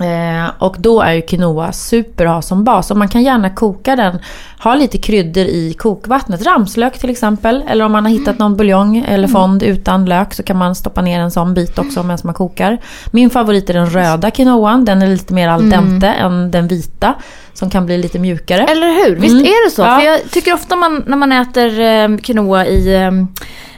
Eh, 0.00 0.50
och 0.58 0.76
då 0.78 1.00
är 1.00 1.12
ju 1.12 1.22
quinoa 1.22 1.72
super 1.72 2.26
att 2.26 2.32
ha 2.34 2.42
som 2.42 2.64
bas. 2.64 2.90
Och 2.90 2.96
man 2.96 3.08
kan 3.08 3.22
gärna 3.22 3.50
koka 3.50 3.96
den, 3.96 4.18
ha 4.62 4.74
lite 4.74 4.98
kryddor 4.98 5.44
i 5.44 5.74
kokvattnet. 5.78 6.46
Ramslök 6.46 6.98
till 6.98 7.10
exempel. 7.10 7.64
Eller 7.68 7.84
om 7.84 7.92
man 7.92 8.04
har 8.04 8.12
hittat 8.12 8.38
någon 8.38 8.56
buljong 8.56 9.04
eller 9.08 9.28
fond 9.28 9.62
utan 9.62 10.04
lök 10.04 10.34
så 10.34 10.42
kan 10.42 10.56
man 10.56 10.74
stoppa 10.74 11.02
ner 11.02 11.20
en 11.20 11.30
sån 11.30 11.54
bit 11.54 11.78
också 11.78 12.02
medan 12.02 12.18
man 12.24 12.34
kokar. 12.34 12.78
Min 13.10 13.30
favorit 13.30 13.70
är 13.70 13.74
den 13.74 13.90
röda 13.90 14.30
quinoan. 14.30 14.84
Den 14.84 15.02
är 15.02 15.06
lite 15.06 15.34
mer 15.34 15.48
al 15.48 15.70
dente 15.70 16.08
än 16.08 16.50
den 16.50 16.68
vita. 16.68 17.14
Som 17.54 17.70
kan 17.70 17.86
bli 17.86 17.98
lite 17.98 18.18
mjukare. 18.18 18.62
Eller 18.64 18.86
hur? 19.08 19.16
Visst 19.16 19.32
Mm. 19.32 19.44
är 19.44 19.64
det 19.66 19.70
så? 19.74 19.82
Ja. 19.82 19.98
För 19.98 20.06
jag 20.06 20.30
tycker 20.30 20.54
ofta 20.54 20.76
man, 20.76 21.04
när 21.06 21.16
man 21.16 21.32
äter 21.32 21.80
eh, 21.80 22.16
quinoa 22.16 22.66
i 22.66 22.94
eh, 22.94 23.10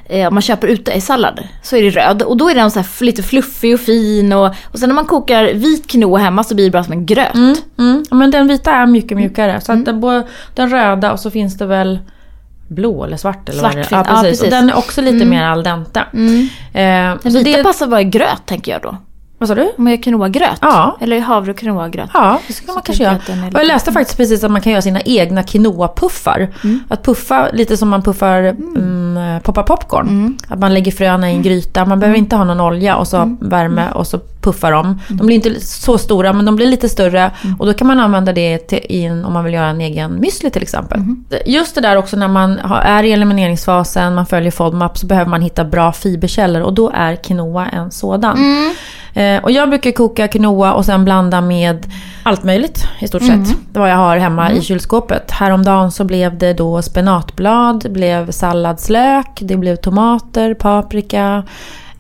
eh, 0.09 0.29
om 0.29 0.35
man 0.35 0.43
köper 0.43 0.69
ute 0.69 0.93
i 0.93 1.01
sallad 1.01 1.41
så 1.63 1.77
är 1.77 1.83
det 1.83 1.91
röd 1.91 2.23
och 2.23 2.37
då 2.37 2.51
är 2.51 2.55
den 2.55 2.71
så 2.71 2.79
här 2.79 3.05
lite 3.05 3.23
fluffig 3.23 3.75
och 3.75 3.81
fin 3.81 4.33
och, 4.33 4.47
och 4.65 4.79
sen 4.79 4.89
när 4.89 4.95
man 4.95 5.05
kokar 5.07 5.45
vit 5.45 5.87
quinoa 5.87 6.19
hemma 6.19 6.45
så 6.45 6.55
blir 6.55 6.65
det 6.65 6.71
bra 6.71 6.85
som 6.85 6.93
en 6.93 7.07
gröt. 7.07 7.35
Mm, 7.35 7.57
mm. 7.79 8.05
Men 8.11 8.31
den 8.31 8.49
vita 8.49 8.71
är 8.73 8.87
mycket 8.87 9.17
mjukare. 9.17 9.61
Så 9.61 9.73
att 9.73 9.85
den, 9.85 10.01
både- 10.01 10.27
den 10.55 10.71
röda 10.71 11.13
och 11.13 11.21
så 11.21 11.31
finns 11.31 11.59
det 11.59 11.67
väl 11.67 11.99
blå 12.69 13.05
eller 13.05 13.17
svart 13.17 13.49
eller 13.49 13.63
vad 13.63 13.75
det 13.75 13.81
är. 13.81 13.85
Svart 13.85 13.91
Ja, 13.93 14.05
finns- 14.05 14.17
ja, 14.17 14.23
precis. 14.23 14.41
Och 14.41 14.45
precis. 14.45 14.61
den 14.61 14.71
är 14.71 14.77
också 14.79 15.01
lite 15.01 15.25
mer 15.27 15.43
al 15.45 15.63
dente. 15.63 16.05
Mm. 16.13 16.49
Eh, 16.73 17.19
Den 17.23 17.33
vita 17.33 17.57
det, 17.57 17.63
passar 17.63 17.87
bara 17.87 18.01
i 18.01 18.05
gröt 18.05 18.47
tänker 18.47 18.73
jag 18.73 18.83
då. 18.83 18.97
vad 19.39 19.49
sa 19.49 19.55
du? 19.55 19.63
Om 19.63 19.85
man 19.85 19.93
gör 19.93 20.03
quinoa-gröt. 20.03 20.59
Ja. 20.61 20.97
Eller 21.01 21.21
havre 21.21 21.51
och 21.51 21.59
quinoa-gröt. 21.59 22.11
Ja, 22.15 22.41
det 22.47 22.53
ska 22.53 22.73
man 22.73 22.83
kanske 22.83 23.05
göra. 23.05 23.19
den 23.27 23.45
Och 23.45 23.61
jag 23.61 23.67
läste 23.67 23.93
faktiskt 23.93 24.17
precis 24.17 24.45
att 24.45 24.51
man 24.51 24.61
kan 24.61 24.73
göra 24.73 24.83
sina 24.83 25.01
egna 25.01 25.43
quinoa-puffar. 25.43 26.49
Att 26.89 27.03
puffa 27.05 27.49
lite 27.53 27.77
som 27.77 27.89
man 27.89 28.03
puffar 28.03 28.39
mm. 28.43 28.57
Poppa 29.41 29.63
popcorn. 29.63 30.39
Att 30.49 30.59
man 30.59 30.75
lägger 30.75 30.93
fröna 30.93 31.31
i 31.31 31.35
en 31.35 31.43
gryta. 31.43 31.85
Man 31.85 32.01
behöver 32.01 32.19
inte 32.19 32.37
ha 32.37 32.45
någon 32.45 32.61
olja 32.61 32.97
och 32.97 33.09
så 33.09 33.37
värme 33.41 33.91
och 33.95 34.07
så 34.07 34.19
puffar 34.47 34.73
de. 34.73 35.01
De 35.09 35.27
blir 35.27 35.37
inte 35.37 35.61
så 35.61 35.99
stora 35.99 36.33
men 36.33 36.45
de 36.45 36.57
blir 36.57 36.67
lite 36.67 36.89
större. 36.89 37.31
Och 37.59 37.67
då 37.67 37.75
kan 37.75 37.87
man 37.87 38.01
använda 38.01 38.33
det 38.33 38.59
till, 38.59 38.87
en, 38.89 39.25
om 39.25 39.33
man 39.33 39.45
vill 39.45 39.55
göra 39.55 39.67
en 39.67 39.81
egen 39.81 40.25
müsli 40.25 40.51
till 40.51 40.63
exempel. 40.63 41.01
Just 41.47 41.75
det 41.75 41.81
där 41.81 41.97
också 41.97 42.17
när 42.17 42.29
man 42.29 42.59
är 42.83 43.03
i 43.03 43.13
elimineringsfasen, 43.13 44.15
man 44.15 44.27
följer 44.27 44.51
FODMAP 44.51 44.99
så 44.99 45.07
behöver 45.07 45.31
man 45.31 45.43
hitta 45.43 45.65
bra 45.65 45.93
fiberkällor 45.93 46.63
och 46.63 46.75
då 46.75 46.91
är 46.95 47.17
quinoa 47.17 47.67
en 47.67 47.91
sådan. 47.91 48.39
Eh, 49.15 49.43
och 49.43 49.51
jag 49.51 49.69
brukar 49.69 49.91
koka 49.91 50.29
quinoa 50.29 50.73
och 50.75 50.85
sen 50.85 51.05
blanda 51.05 51.41
med 51.41 51.87
allt 52.23 52.45
möjligt 52.45 52.85
i 53.01 53.09
stort 53.09 53.23
sett. 53.23 53.57
Det 53.73 53.79
vad 53.81 53.91
jag 53.91 53.97
har 53.97 54.17
hemma 54.17 54.53
i 54.53 54.63
kylskåpet. 54.63 55.31
Häromdagen 55.31 55.91
så 55.91 56.05
blev 56.05 56.39
det 56.39 56.53
då 56.53 56.83
spenatblad, 56.83 57.83
det 57.83 57.89
blev 57.89 58.31
salladslök, 58.31 59.27
det 59.41 59.57
blev 59.57 59.77
tomater, 59.77 60.55
paprika. 60.55 61.45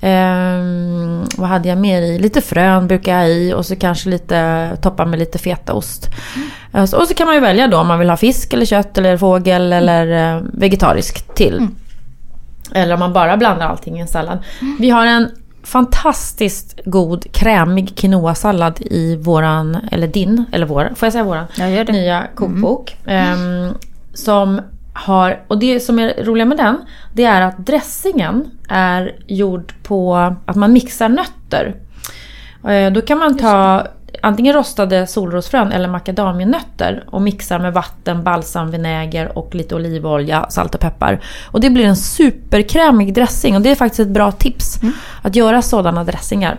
Ehm, 0.00 1.24
vad 1.36 1.48
hade 1.48 1.68
jag 1.68 1.78
mer 1.78 2.02
i? 2.02 2.18
Lite 2.18 2.40
frön 2.40 2.86
brukar 2.86 3.12
jag 3.12 3.18
ha 3.20 3.26
i 3.28 3.52
och 3.54 3.66
så 3.66 3.76
kanske 3.76 4.08
lite 4.08 4.70
toppa 4.82 5.04
med 5.04 5.18
lite 5.18 5.38
fetaost. 5.38 6.08
Eh, 6.74 6.84
så- 6.84 6.98
Och 7.00 7.08
så 7.08 7.14
kan 7.14 7.26
man 7.26 7.34
ju 7.34 7.40
välja 7.40 7.68
då 7.68 7.78
om 7.78 7.86
man 7.86 7.98
vill 7.98 8.10
ha 8.10 8.16
fisk 8.16 8.52
eller 8.52 8.64
kött 8.66 8.98
eller 8.98 9.16
fågel 9.16 9.72
eller 9.72 10.34
eh, 10.36 10.42
vegetariskt 10.52 11.34
till. 11.34 11.68
Eller 12.74 12.94
om 12.94 13.00
man 13.00 13.12
bara 13.12 13.36
blandar 13.36 13.66
allting 13.68 13.96
i 13.98 14.00
en 14.00 14.08
sallad. 14.08 14.38
Vi 14.78 14.90
har 14.90 15.06
en 15.06 15.30
fantastiskt 15.64 16.80
god 16.84 17.32
krämig 17.32 17.96
quinoa-sallad 17.96 18.80
i 18.80 19.16
våran, 19.16 19.78
eller 19.92 20.06
din, 20.06 20.44
eller 20.52 20.66
vår, 20.66 20.92
får 20.96 21.06
jag 21.06 21.12
säga 21.12 21.24
våran? 21.24 21.44
Jag. 21.56 21.92
Nya 21.92 22.26
kokbok. 22.34 22.96
Ehm, 23.06 23.74
som 24.14 24.60
har, 24.96 25.40
och 25.48 25.58
det 25.58 25.80
som 25.80 25.98
är 25.98 26.24
roliga 26.24 26.44
med 26.44 26.56
den, 26.56 26.76
det 27.12 27.24
är 27.24 27.40
att 27.42 27.66
dressingen 27.66 28.50
är 28.68 29.14
gjord 29.26 29.72
på 29.82 30.16
att 30.46 30.56
man 30.56 30.72
mixar 30.72 31.08
nötter. 31.08 31.74
Eh, 32.68 32.92
Då 32.92 33.00
kan 33.00 33.18
man 33.18 33.36
ta 33.38 33.86
antingen 34.22 34.54
rostade 34.54 35.06
solrosfrön 35.06 35.72
eller 35.72 35.88
macadamianötter 35.88 37.04
och 37.10 37.22
mixar 37.22 37.58
med 37.58 37.72
vatten, 37.72 38.22
balsamvinäger 38.24 39.38
och 39.38 39.54
lite 39.54 39.74
olivolja, 39.74 40.46
salt 40.50 40.74
och 40.74 40.80
peppar. 40.80 41.20
Och 41.50 41.60
det 41.60 41.70
blir 41.70 41.84
en 41.84 41.96
superkrämig 41.96 43.14
dressing 43.14 43.56
och 43.56 43.62
det 43.62 43.70
är 43.70 43.74
faktiskt 43.74 44.00
ett 44.00 44.08
bra 44.08 44.32
tips 44.32 44.80
att 45.22 45.36
göra 45.36 45.62
sådana 45.62 46.04
dressingar. 46.04 46.58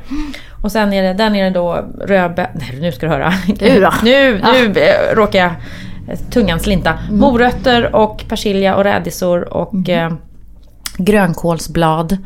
Och 0.61 0.71
sen 0.71 0.93
är 0.93 1.03
det, 1.03 1.13
den 1.13 1.35
är 1.35 1.43
det 1.43 1.49
då 1.49 1.85
rödbär... 2.01 2.51
Nej, 2.55 2.77
nu 2.81 2.91
ska 2.91 3.05
du 3.05 3.11
höra. 3.11 3.33
Nu? 3.47 3.87
Nu, 4.03 4.41
nu 4.53 4.79
eh, 4.81 5.15
råkar 5.15 5.39
jag 5.39 5.51
tungan 6.29 6.59
slinta. 6.59 6.99
Morötter 7.11 7.95
och 7.95 8.23
persilja 8.29 8.75
och 8.75 8.83
rädisor 8.83 9.53
och 9.53 9.89
eh, 9.89 10.13
grönkålsblad 10.97 12.17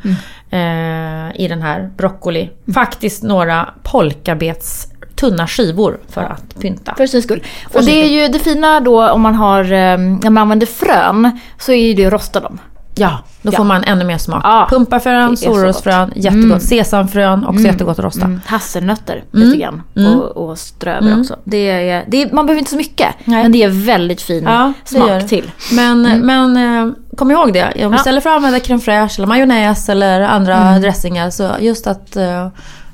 eh, 0.50 1.42
i 1.42 1.48
den 1.50 1.62
här. 1.62 1.92
Broccoli. 1.98 2.50
Faktiskt 2.74 3.24
några 3.24 3.70
polkabets 3.84 4.88
tunna 5.16 5.48
skivor 5.48 6.00
för 6.10 6.22
att 6.22 6.60
pynta. 6.62 6.96
För 6.96 7.08
syns 7.08 7.26
skull. 7.26 7.44
Och 7.74 7.84
det 7.84 7.92
är 7.92 8.08
ju 8.08 8.28
det 8.28 8.40
fina 8.40 8.80
då 8.80 9.10
om 9.10 9.22
man 9.22 9.36
har, 9.36 9.64
eh, 9.64 9.98
när 9.98 10.30
man 10.30 10.38
använder 10.38 10.68
frön, 10.68 11.40
så 11.60 11.72
är 11.72 11.88
ju 11.88 11.94
det 11.94 12.06
att 12.06 12.14
rosta 12.14 12.40
dem. 12.40 12.60
Ja, 12.96 13.18
då 13.42 13.52
Ja. 13.54 13.58
får 13.58 13.64
man 13.64 13.84
ännu 13.84 14.06
mer 14.06 14.18
smak. 14.18 14.42
Ja, 14.44 14.68
Pumpafrön, 14.70 15.38
solrosfrön, 15.38 16.08
gott. 16.08 16.18
jättegott. 16.18 16.44
Mm. 16.46 16.60
Sesamfrön, 16.60 17.46
också 17.46 17.64
jättegott 17.64 18.00
att 18.00 18.06
rosta. 18.06 18.26
Mm, 18.26 18.42
hasselnötter 18.46 19.24
lite 19.32 19.58
grann 19.58 19.82
Mm. 19.96 20.20
och, 20.20 20.50
och 20.50 20.58
strö 20.58 20.94
över 20.98 21.20
också. 21.20 21.36
Det 21.44 21.58
är, 21.90 22.06
det 22.08 22.22
är, 22.22 22.30
man 22.34 22.46
behöver 22.46 22.60
inte 22.60 22.72
så 22.72 22.78
mycket, 22.78 23.08
Nej. 23.26 23.44
men 23.44 23.52
det 23.52 23.64
är 23.64 23.70
väldigt 23.86 24.22
fin 24.22 24.44
Ja, 24.44 24.74
smak 24.86 25.28
till. 25.28 25.52
Men, 25.72 26.02
men 26.26 26.58
eh, 26.58 26.94
kom 27.18 27.32
ihåg 27.32 27.54
det, 27.54 27.86
om 27.86 27.94
istället 27.94 28.24
för 28.24 28.30
att 28.30 28.36
använda 28.36 28.60
crème 28.60 28.80
fraîche 28.80 29.18
eller 29.20 29.28
majonnäs 29.28 29.90
eller 29.90 30.22
andra 30.22 30.80
dressingar 30.80 31.30
så 31.30 31.50
just 31.60 31.88
att, 31.88 32.16
eh, 32.16 32.48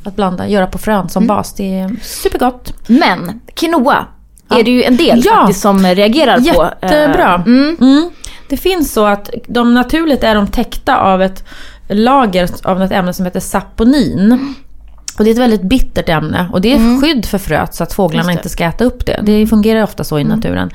att 0.04 0.16
blanda, 0.16 0.48
göra 0.48 0.68
på 0.68 0.78
frön 0.78 1.10
som 1.10 1.28
bas, 1.28 1.54
det 1.54 1.80
är 1.80 1.96
supergott. 2.02 2.74
Men 2.88 3.42
quinoa 3.54 4.06
är 4.50 4.64
det 4.64 4.72
ju 4.72 4.84
en 4.84 4.98
del 4.98 5.24
faktiskt 5.24 5.62
som 5.62 5.86
reagerar 5.86 6.38
på. 6.38 6.70
Jättebra. 6.82 7.44
Det 8.50 8.58
finns 8.58 8.94
så 8.94 9.06
att 9.06 9.30
de 9.48 9.74
naturligt 9.74 10.24
är 10.24 10.36
de 10.36 10.48
täckta 10.48 10.98
av 10.98 11.22
ett 11.22 11.44
lager 11.88 12.50
av 12.64 12.80
något 12.80 12.92
ämne 12.92 13.14
som 13.14 13.26
heter 13.26 13.40
saponin. 13.40 14.56
Och 15.18 15.24
det 15.24 15.30
är 15.30 15.32
ett 15.32 15.38
väldigt 15.40 15.62
bittert 15.62 16.10
ämne 16.10 16.50
och 16.54 16.62
det 16.62 16.74
är 16.74 17.02
skydd 17.02 17.26
för 17.26 17.38
fröet 17.38 17.76
så 17.76 17.84
att 17.84 17.94
fåglarna 17.94 18.24
Mm. 18.24 18.30
Mm. 18.30 18.40
inte 18.40 18.50
ska 18.50 18.64
äta 18.66 18.84
upp 18.84 19.06
det. 19.06 19.20
Det 19.24 19.48
fungerar 19.48 19.84
ofta 19.84 20.04
så 20.04 20.20
i 20.20 20.24
naturen. 20.24 20.70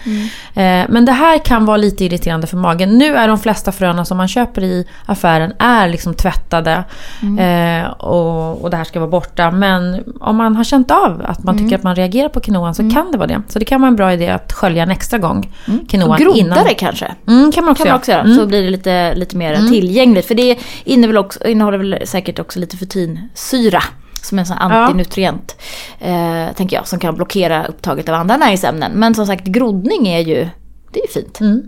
Eh, 0.54 0.86
men 0.88 1.04
det 1.04 1.12
här 1.12 1.38
kan 1.38 1.64
vara 1.64 1.76
lite 1.76 2.04
irriterande 2.04 2.46
för 2.46 2.56
magen. 2.56 2.98
Nu 2.98 3.14
är 3.16 3.28
de 3.28 3.38
flesta 3.38 3.72
fröna 3.72 4.04
som 4.04 4.16
man 4.16 4.28
köper 4.28 4.62
i 4.64 4.86
affären 5.06 5.52
är 5.58 5.88
liksom 5.88 6.14
tvättade 6.14 6.84
Mm. 7.22 7.82
eh, 7.84 7.90
och, 7.90 8.62
och 8.64 8.70
det 8.70 8.76
här 8.76 8.84
ska 8.84 9.00
vara 9.00 9.10
borta. 9.10 9.50
Men 9.50 10.04
om 10.20 10.36
man 10.36 10.56
har 10.56 10.64
känt 10.64 10.90
av 10.90 11.22
att 11.24 11.44
man 11.44 11.54
Mm. 11.54 11.64
tycker 11.64 11.76
att 11.78 11.82
man 11.84 11.96
reagerar 11.96 12.28
på 12.28 12.40
quinoan 12.40 12.74
så 12.74 12.90
kan 12.90 13.12
det 13.12 13.18
vara 13.18 13.26
det. 13.28 13.42
Så 13.48 13.58
det 13.58 13.64
kan 13.64 13.80
vara 13.80 13.88
en 13.88 13.96
bra 13.96 14.12
idé 14.12 14.28
att 14.28 14.52
skölja 14.52 14.82
en 14.82 14.90
extra 14.90 15.18
gång 15.18 15.52
quinoan 15.88 16.10
Och 16.10 16.18
groddare 16.18 16.38
innan. 16.38 16.64
kanske. 16.78 17.14
Mm, 17.28 17.52
kan 17.52 17.64
man 17.64 17.72
också 17.72 17.84
kan 17.84 17.90
man 17.90 17.98
också 17.98 18.10
göra. 18.12 18.22
Mm. 18.22 18.36
Så 18.38 18.46
blir 18.46 18.62
det 18.62 18.70
lite, 18.70 19.14
lite 19.14 19.36
mer 19.36 19.56
tillgängligt. 19.68 20.26
För 20.26 20.34
det 20.34 20.58
innehåller, 20.84 21.20
också, 21.20 21.44
innehåller 21.48 21.78
väl 21.78 21.98
säkert 22.04 22.38
också 22.38 22.58
lite 22.60 22.76
futinsyra. 22.76 23.82
Som 24.22 24.38
en 24.38 24.46
sån 24.46 24.56
antinutrient. 24.58 25.56
Eh, 26.00 26.52
tänker 26.56 26.76
jag. 26.76 26.86
Som 26.88 26.98
kan 26.98 27.14
blockera 27.14 27.66
upptaget 27.66 28.08
av 28.08 28.14
andra 28.14 28.36
näringsämnen. 28.36 28.92
Men 28.94 29.14
som 29.14 29.26
sagt 29.26 29.44
groddning 29.44 30.08
är 30.08 30.20
ju, 30.20 30.48
det 30.92 31.00
är 31.00 31.06
ju 31.06 31.12
fint. 31.12 31.40
Mm. 31.40 31.62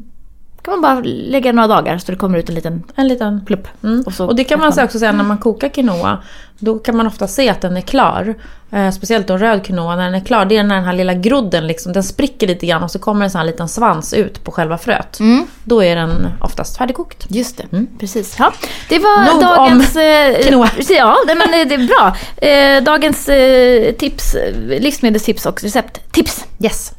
kan 0.63 0.73
man 0.73 0.83
bara 0.83 1.01
lägga 1.05 1.53
några 1.53 1.69
dagar 1.69 1.99
så 1.99 2.13
det 2.13 2.19
kommer 2.19 2.39
ut 2.39 2.49
en 2.49 2.55
liten 2.55 2.83
En 2.95 3.09
liten 3.09 3.45
plupp. 3.45 3.69
Mm. 3.83 4.05
Och 4.07 4.21
Och, 4.21 4.37
det 4.37 4.45
kan 4.45 4.61
man. 4.61 4.69
också 4.85 4.99
säga 4.99 5.13
när 5.13 5.25
man 5.25 5.39
kokar 5.39 5.69
quinoa. 5.69 6.19
Då 6.59 6.79
kan 6.79 6.97
man 6.97 7.07
ofta 7.07 7.27
se 7.29 7.49
att 7.49 7.61
den 7.61 7.77
är 7.77 7.81
klar. 7.81 8.35
Eh, 8.73 8.91
speciellt 8.91 9.27
då 9.27 9.37
röd 9.37 9.65
quinoa, 9.65 9.97
när 9.97 10.05
den 10.05 10.15
är 10.15 10.25
klar. 10.25 10.45
Det 10.45 10.57
är 10.57 10.63
när 10.63 10.75
den 10.75 10.85
här 10.85 10.93
lilla 10.93 11.15
grodden 11.15 11.67
liksom, 11.67 11.93
den 11.93 12.03
spricker 12.03 12.47
lite 12.47 12.67
grann 12.67 12.83
och 12.83 12.91
så 12.91 12.99
kommer 12.99 13.25
en 13.25 13.31
sån 13.31 13.39
här 13.39 13.47
liten 13.47 13.69
svans 13.69 14.13
ut 14.13 14.45
på 14.45 14.51
själva 14.53 14.79
fröet. 14.79 15.21
Mm. 15.21 15.47
Då 15.65 15.83
är 15.85 15.97
den 15.97 16.29
oftast 16.41 16.79
färdigkokt. 16.79 17.27
Just 17.29 17.57
det, 17.57 17.87
precis. 18.01 18.37
Ja, 18.39 18.53
det 18.89 18.99
var 18.99 19.33
Nog 19.33 19.43
dagens... 19.43 19.97
eh, 19.97 20.43
quinoa. 20.43 20.69
Ja, 20.89 21.17
men 21.27 21.69
det 21.69 21.75
är 21.75 21.87
bra. 21.87 22.17
Eh, 22.49 22.83
dagens 22.85 23.29
eh, 23.29 23.93
tips, 23.93 24.35
eh, 24.35 24.55
livsmedelstips 24.81 25.47
och 25.47 25.63
recepttips. 25.63 26.45
Yes. 26.61 26.93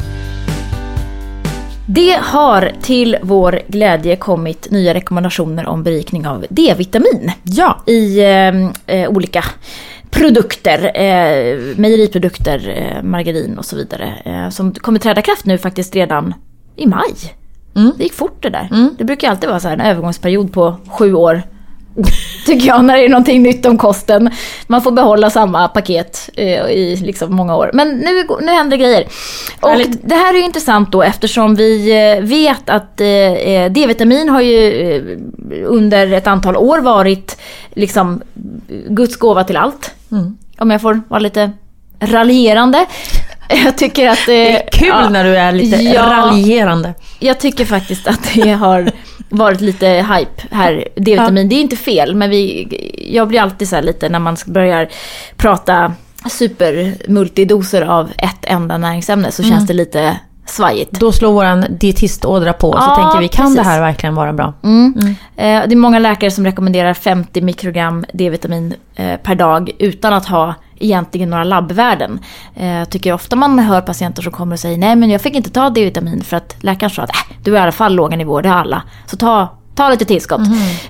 Det 1.88 2.20
har 2.22 2.72
till 2.82 3.18
vår 3.22 3.62
glädje 3.68 4.15
kommit 4.15 4.72
nya 4.72 4.94
rekommendationer 4.94 5.65
om 5.68 5.84
berikning 5.84 6.27
av 6.27 6.46
D-vitamin 6.50 7.32
Ja. 7.44 7.82
i 7.86 8.20
eh, 8.20 8.98
eh, 8.98 9.10
olika 9.10 9.44
produkter, 10.12 10.92
eh, 10.96 11.58
mejeriprodukter, 11.77 12.70
eh, 12.98 13.04
margarin 13.04 13.58
och 13.58 13.65
så 13.65 13.75
vidare. 13.75 14.13
Eh, 14.25 14.50
som 14.50 14.74
kommer 14.74 15.00
träda 15.00 15.22
kraft 15.22 15.46
nu 15.46 15.58
faktiskt 15.58 15.96
redan 15.96 16.34
i 16.75 16.88
maj. 16.88 17.13
Mm. 17.75 17.92
Det 17.98 18.04
gick 18.04 18.13
fort 18.13 18.44
det 18.44 18.50
där. 18.50 18.89
Det 18.98 19.04
brukar 19.04 19.30
alltid 19.30 19.50
vara 19.50 19.60
så 19.60 19.68
här 19.68 19.75
en 19.77 19.82
övergångsperiod 19.86 20.54
på 20.54 20.75
sju 20.88 21.13
år. 21.13 21.42
Tycker 22.46 22.68
jag 22.68 22.86
när 22.86 22.98
det 22.98 23.06
är 23.06 23.10
någonting 23.10 23.44
nytt 23.44 23.66
om 23.66 23.78
kosten. 23.78 24.30
Man 24.68 24.82
får 24.82 24.92
behålla 24.92 25.30
samma 25.30 25.68
paket 25.68 26.30
eh, 26.34 26.66
i 26.66 27.02
liksom 27.04 27.36
många 27.36 27.56
år. 27.56 27.72
Men 27.74 27.90
nu, 27.90 28.28
nu 28.42 28.52
händer 28.52 28.78
grejer. 28.78 29.08
Och 29.60 29.70
Härligt. 29.70 30.00
det 30.10 30.16
här 30.16 30.34
är 30.34 30.38
ju 30.38 30.44
intressant 30.44 30.92
då 30.92 31.02
eftersom 31.04 31.56
vi 31.56 31.92
eh, 31.92 32.24
vet 32.24 32.70
att 32.70 33.02
eh, 33.02 33.08
eh, 33.08 33.72
D-vitamin 33.72 34.30
har 34.30 34.42
ju 34.42 34.92
eh, 34.96 35.64
under 35.66 36.14
ett 36.14 36.28
antal 36.28 36.58
år 36.58 36.80
varit 36.80 37.38
liksom 37.74 38.22
Guds 38.90 39.16
gåva 39.16 39.44
till 39.44 39.58
allt. 39.58 39.92
Mm. 40.12 40.38
Om 40.58 40.72
jag 40.72 40.82
får 40.82 41.02
vara 41.08 41.20
lite 41.20 41.52
raljerande. 42.00 42.86
Jag 43.66 43.78
tycker 43.78 44.10
att... 44.10 44.20
Det 44.25 44.52
är 44.52 44.70
kul 44.72 45.12
när 45.12 45.24
du 45.24 45.36
är 45.36 45.52
lite 45.52 45.75
ja. 45.75 46.02
raljerande. 46.02 46.94
Jag 47.20 47.40
tycker 47.40 47.66
faktiskt 47.66 48.08
att 48.08 48.34
det 48.34 48.52
har 48.52 48.92
varit 49.30 49.62
lite 49.62 49.88
hype 49.88 50.56
här, 50.56 50.88
D-vitamin. 50.96 51.50
Det 51.50 51.56
är 51.56 51.62
inte 51.62 51.75
fel, 51.75 52.16
men 52.16 52.30
vi, 52.30 52.68
jag 53.14 53.28
blir 53.28 53.42
alltid 53.42 53.70
så 53.70 53.82
lite 53.82 54.10
när 54.10 54.20
man 54.20 54.38
börjar 54.46 54.90
prata 55.38 55.94
supermultidoser 56.30 57.82
av 57.82 58.12
ett 58.18 58.46
enda 58.46 58.78
näringsämne 58.78 59.32
så 59.32 59.44
känns 59.44 59.68
det 59.68 59.74
lite 59.74 60.18
svajigt. 60.46 60.92
Då 60.92 61.12
slår 61.12 61.34
våran 61.34 61.66
dietistådra 61.70 62.54
på 62.54 62.70
och 62.70 62.84
så 62.84 62.90
Ja, 62.90 62.96
tänker 62.96 63.20
vi, 63.20 63.28
kan 63.28 63.46
precis. 63.46 63.58
det 63.58 63.64
här 63.64 63.82
verkligen 63.82 64.16
vara 64.16 64.34
bra? 64.34 64.54
Mm. 64.64 64.98
Eh, 65.36 65.68
det 65.68 65.74
är 65.74 65.75
många 65.75 66.00
läkare 66.00 66.32
som 66.32 66.46
rekommenderar 66.46 66.94
50 66.94 67.42
mikrogram 67.42 68.06
D-vitamin 68.14 68.74
eh, 68.96 69.20
per 69.20 69.36
dag 69.36 69.72
utan 69.80 70.14
att 70.14 70.25
ha 70.25 70.54
egentligen 70.86 71.30
några 71.30 71.44
labbvärden. 71.44 72.20
Eh, 72.56 72.75
Jag 72.77 72.89
tycker 72.89 73.13
ofta 73.13 73.36
man 73.36 73.60
hör 73.60 73.82
patienter 73.82 74.22
som 74.22 74.32
kommer 74.32 74.54
och 74.56 74.60
säger 74.60 74.77
nej 74.77 74.96
men 74.96 75.10
jag 75.10 75.22
fick 75.22 75.36
inte 75.36 75.50
ta 75.50 75.70
D-vitamin 75.70 76.24
för 76.24 76.38
att 76.38 76.56
läkaren 76.63 76.89
sa 76.89 77.01
att 77.01 77.10
äh, 77.10 77.36
du 77.44 77.51
har 77.51 77.58
i 77.58 77.62
alla 77.62 77.72
fall 77.72 77.96
låga 77.96 78.18
nivåer, 78.18 78.42
det 78.44 78.50
har 78.50 78.58
alla. 78.58 78.84
Så 79.06 79.18
ta, 79.18 79.50
ta 79.75 79.89
lite 79.89 80.06
tillskott. 80.06 80.42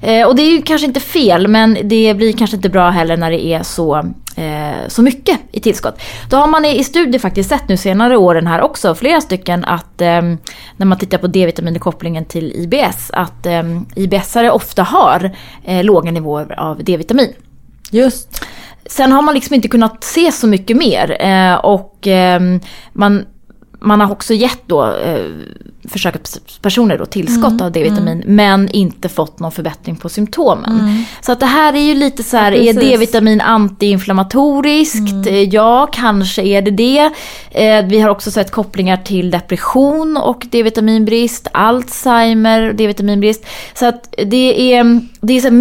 Eh, 0.02 0.28
och 0.28 0.36
det 0.36 0.42
är 0.42 0.52
ju 0.52 0.62
kanske 0.62 0.88
inte 0.88 1.00
fel 1.00 1.48
men 1.48 1.78
det 1.84 2.14
blir 2.18 2.34
kanske 2.34 2.56
inte 2.56 2.70
bra 2.70 2.90
heller 2.90 3.18
när 3.18 3.32
det 3.32 3.46
är 3.46 3.64
så, 3.64 3.96
eh, 4.36 4.88
så 4.88 5.02
mycket 5.02 5.40
i 5.52 5.60
tillskott. 5.60 6.02
Då 6.30 6.38
har 6.38 6.48
man 6.48 6.66
i, 6.66 6.80
i 6.80 6.84
studier 6.84 7.20
faktiskt 7.20 7.50
sett 7.50 7.70
nu 7.70 7.78
senare 7.78 8.18
åren 8.18 8.48
här 8.48 8.62
också, 8.62 8.96
flera 8.96 9.22
stycken, 9.22 9.66
att 9.66 10.02
eh, 10.02 10.22
när 10.78 10.86
man 10.86 10.98
tittar 10.98 11.18
på 11.18 11.28
D-vitamin 11.28 11.80
kopplingen 11.80 12.26
till 12.26 12.52
IBS, 12.56 13.12
att 13.14 13.46
eh, 13.46 13.64
IBS-are 13.96 14.50
ofta 14.50 14.84
har 14.84 15.32
eh, 15.64 15.84
låga 15.84 16.12
nivåer 16.12 16.60
av 16.60 16.84
D-vitamin. 16.84 17.34
Just. 17.92 18.46
Sen 18.90 19.12
har 19.12 19.22
man 19.22 19.34
liksom 19.34 19.54
inte 19.54 19.68
kunnat 19.68 20.04
se 20.04 20.32
så 20.32 20.48
mycket 20.48 20.78
mer 20.78 21.18
eh, 21.22 21.56
och 21.56 22.08
eh, 22.08 22.42
man, 22.94 23.26
man 23.80 24.02
har 24.02 24.12
också 24.12 24.34
gett 24.34 24.68
då 24.68 24.86
eh, 24.86 25.26
försökspersoner 25.90 26.98
då 26.98 27.06
tillskott 27.06 27.62
av 27.62 27.72
D-vitamin 27.72 28.24
men 28.26 28.70
inte 28.70 29.10
fått 29.10 29.40
någon 29.40 29.52
förbättring 29.52 29.96
på 29.96 30.10
symptomen. 30.10 31.06
Så 31.22 31.32
att 31.32 31.40
det 31.40 31.46
här 31.46 31.74
är 31.74 31.80
ju 31.80 31.94
lite 31.96 32.24
så 32.24 32.38
här, 32.38 32.52
Ja, 32.52 32.70
är. 32.70 32.74
D-vitamin 32.74 33.42
antiinflammatoriskt? 33.42 35.28
Eh, 35.28 35.44
Ja, 35.44 35.90
kanske 35.94 36.42
är 36.42 36.62
det 36.62 36.72
det. 36.72 37.12
Eh, 37.52 37.86
vi 37.86 38.00
har 38.00 38.10
också 38.10 38.32
sett 38.32 38.52
kopplingar 38.52 38.98
till 38.98 39.32
depression 39.32 40.18
och 40.18 40.46
D-vitaminbrist, 40.52 41.48
Alzheimer 41.52 42.70
och 42.70 42.76
D-vitaminbrist. 42.76 43.46
Så 43.74 43.86
att 43.86 44.16
det 44.26 44.74
är, 44.74 45.02
det 45.22 45.34
är 45.34 45.42
så 45.42 45.48
här 45.48 45.56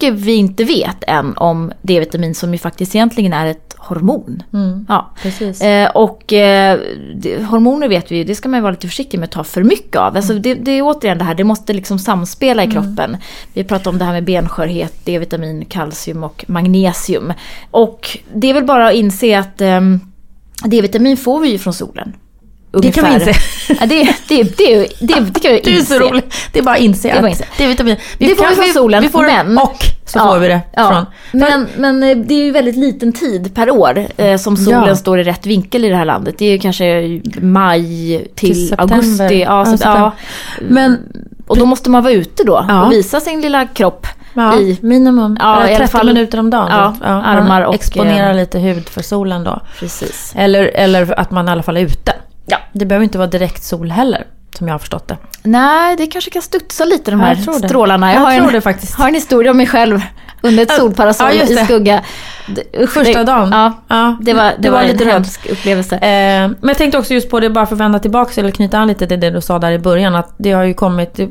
mycket 0.00 0.20
vi 0.20 0.34
inte 0.34 0.64
vet 0.64 1.04
än 1.06 1.36
om 1.36 1.72
D-vitamin 1.82 2.34
som 2.34 2.52
ju 2.52 2.58
faktiskt 2.58 2.94
egentligen 2.94 3.32
är 3.32 3.46
ett 3.46 3.74
hormon. 3.78 4.42
Mm. 4.52 4.86
Ja. 4.88 5.10
Precis. 5.22 5.60
Eh, 5.60 5.90
och 5.90 6.32
eh, 6.32 6.80
det, 7.16 7.44
hormoner 7.44 7.88
vet 7.88 8.12
vi 8.12 8.16
ju, 8.16 8.24
det 8.24 8.34
ska 8.34 8.48
man 8.48 8.58
ju 8.58 8.62
vara 8.62 8.70
lite 8.70 8.88
försiktig 8.88 9.18
med 9.18 9.26
att 9.26 9.32
ta 9.32 9.44
för 9.44 9.62
mycket 9.62 9.96
av. 9.96 10.16
Alltså 10.16 10.34
det, 10.34 10.54
det 10.54 10.70
är 10.70 10.82
återigen 10.82 11.18
det 11.18 11.24
här, 11.24 11.34
det 11.34 11.44
måste 11.44 11.72
liksom 11.72 11.98
samspela 11.98 12.64
i 12.64 12.70
kroppen. 12.70 13.16
Vi 13.54 13.64
pratar 13.64 13.90
om 13.90 13.98
det 13.98 14.04
här 14.04 14.12
med 14.12 14.24
benskörhet, 14.24 14.94
D-vitamin, 15.04 15.64
kalcium 15.64 16.24
och 16.24 16.44
magnesium. 16.48 17.32
Och 17.70 18.18
det 18.34 18.50
är 18.50 18.54
väl 18.54 18.64
bara 18.64 18.88
att 18.88 18.94
inse 18.94 19.38
att 19.38 19.60
eh, 19.60 19.80
D-vitamin 20.64 21.16
får 21.16 21.40
vi 21.40 21.48
ju 21.48 21.58
från 21.58 21.74
solen. 21.74 22.12
Det 22.72 22.92
kan 22.92 23.04
vi 23.04 23.10
Ungefär. 23.10 23.28
inse. 23.28 23.40
Ja, 23.80 23.86
det, 23.86 24.14
det, 24.28 24.42
det, 24.42 24.86
det, 25.00 25.14
det 25.32 25.40
kan 25.40 25.52
vi 25.52 25.60
Du 25.64 25.70
är 25.70 25.78
inse. 25.78 25.94
så 25.94 25.98
rolig. 26.08 26.22
Det 26.52 26.58
är 26.58 26.62
bara 26.62 26.74
att 26.74 26.80
inse 26.80 27.08
Det 27.12 27.18
att 27.18 27.28
inse. 27.30 27.44
det 27.58 27.64
är 27.64 27.68
vitamin. 27.68 27.96
Det 28.18 28.34
får 28.36 28.48
vi 28.48 28.54
från 28.54 28.64
solen, 28.74 29.02
Vi 29.02 29.08
får 29.08 29.24
det 29.24 29.44
men- 29.44 29.58
och 29.58 29.76
så 30.06 30.18
Ja, 30.18 30.26
får 30.28 30.38
vi 30.38 30.48
det 30.48 30.60
ja. 30.76 30.88
från. 30.90 31.06
Men, 31.40 31.66
men 31.76 32.02
eh, 32.02 32.16
det 32.16 32.34
är 32.34 32.44
ju 32.44 32.50
väldigt 32.50 32.76
liten 32.76 33.12
tid 33.12 33.54
per 33.54 33.70
år 33.70 34.06
eh, 34.16 34.36
som 34.36 34.56
solen 34.56 34.84
Ja. 34.86 34.96
står 34.96 35.20
i 35.20 35.24
rätt 35.24 35.46
vinkel 35.46 35.84
i 35.84 35.88
det 35.88 35.96
här 35.96 36.04
landet. 36.04 36.34
Det 36.38 36.44
är 36.46 36.50
ju 36.52 36.58
kanske 36.58 37.20
maj 37.40 38.26
till, 38.34 38.54
Till 38.68 38.74
augusti. 38.80 39.40
Ja, 39.40 39.66
Ja, 39.70 39.76
så, 39.76 39.84
ja. 39.84 40.12
Men 40.60 40.98
Och 41.46 41.58
då 41.58 41.66
måste 41.66 41.90
man 41.90 42.02
vara 42.02 42.12
ute 42.12 42.44
då 42.44 42.64
Ja. 42.68 42.84
och 42.84 42.92
visa 42.92 43.20
sin 43.20 43.40
lilla 43.40 43.66
kropp. 43.66 44.06
ja, 44.34 44.58
i- 44.58 44.78
minimum 44.80 45.36
Ja, 45.40 45.56
eller 45.56 45.66
i 45.72 45.74
alla 45.74 45.78
30 45.86 45.92
fall- 45.92 46.06
minuter 46.06 46.38
om 46.38 46.50
dagen. 46.50 46.68
Ja, 46.70 46.94
då. 47.00 47.06
armar 47.06 47.62
och, 47.62 47.74
Exponera 47.74 48.30
eh, 48.30 48.36
lite 48.36 48.58
hud 48.58 48.88
för 48.88 49.02
solen 49.02 49.44
då. 49.44 49.60
Precis. 49.78 50.32
Eller, 50.36 50.64
eller 50.64 51.20
att 51.20 51.30
man 51.30 51.48
i 51.48 51.50
alla 51.50 51.62
fall 51.62 51.76
är 51.76 51.80
ute. 51.80 52.12
Ja. 52.50 52.58
Det 52.72 52.86
behöver 52.86 53.04
inte 53.04 53.18
vara 53.18 53.28
direkt 53.28 53.64
sol 53.64 53.90
heller, 53.90 54.26
som 54.58 54.66
jag 54.66 54.74
har 54.74 54.78
förstått 54.78 55.08
det. 55.08 55.16
Nej, 55.42 55.96
det 55.96 56.06
kanske 56.06 56.30
kan 56.30 56.42
studsa 56.42 56.84
lite 56.84 57.10
de 57.10 57.20
här 57.20 57.38
jag 57.46 57.54
strålarna. 57.54 58.12
Jag 58.12 58.20
har, 58.20 58.36
tror 58.36 58.46
en, 58.46 58.52
det 58.52 58.60
faktiskt. 58.60 58.94
har 58.94 59.08
en 59.08 59.14
historia 59.14 59.50
om 59.50 59.56
mig 59.56 59.66
själv 59.66 60.00
under 60.42 60.62
ett 60.62 60.72
solparasoll 60.72 61.34
ja, 61.36 61.44
i 61.44 61.54
det. 61.54 61.64
skugga. 61.64 62.00
Det- 62.46 62.82
usch, 62.82 62.90
Första 62.90 63.18
det- 63.18 63.24
dagen. 63.24 63.48
Ja, 63.52 63.72
Ja, 63.88 64.16
det 64.20 64.34
var, 64.34 64.52
det 64.58 64.70
var, 64.70 64.82
lite 64.82 65.04
en 65.04 65.10
hemsk 65.10 65.46
upplevelse. 65.50 65.96
Eh, 65.96 66.48
men 66.48 66.68
jag 66.68 66.78
tänkte 66.78 66.98
också 66.98 67.14
just 67.14 67.30
på 67.30 67.40
det, 67.40 67.50
bara 67.50 67.66
för 67.66 67.74
att 67.74 67.80
vända 67.80 67.98
tillbaka 67.98 68.40
eller 68.40 68.50
knyta 68.50 68.78
an 68.78 68.88
lite 68.88 69.06
till 69.06 69.20
det 69.20 69.30
du 69.30 69.40
sa 69.40 69.58
där 69.58 69.72
i 69.72 69.78
början. 69.78 70.14
Att 70.14 70.34
det 70.36 70.52
har 70.52 70.64
ju 70.64 70.74
kommit, 70.74 71.14
det 71.14 71.28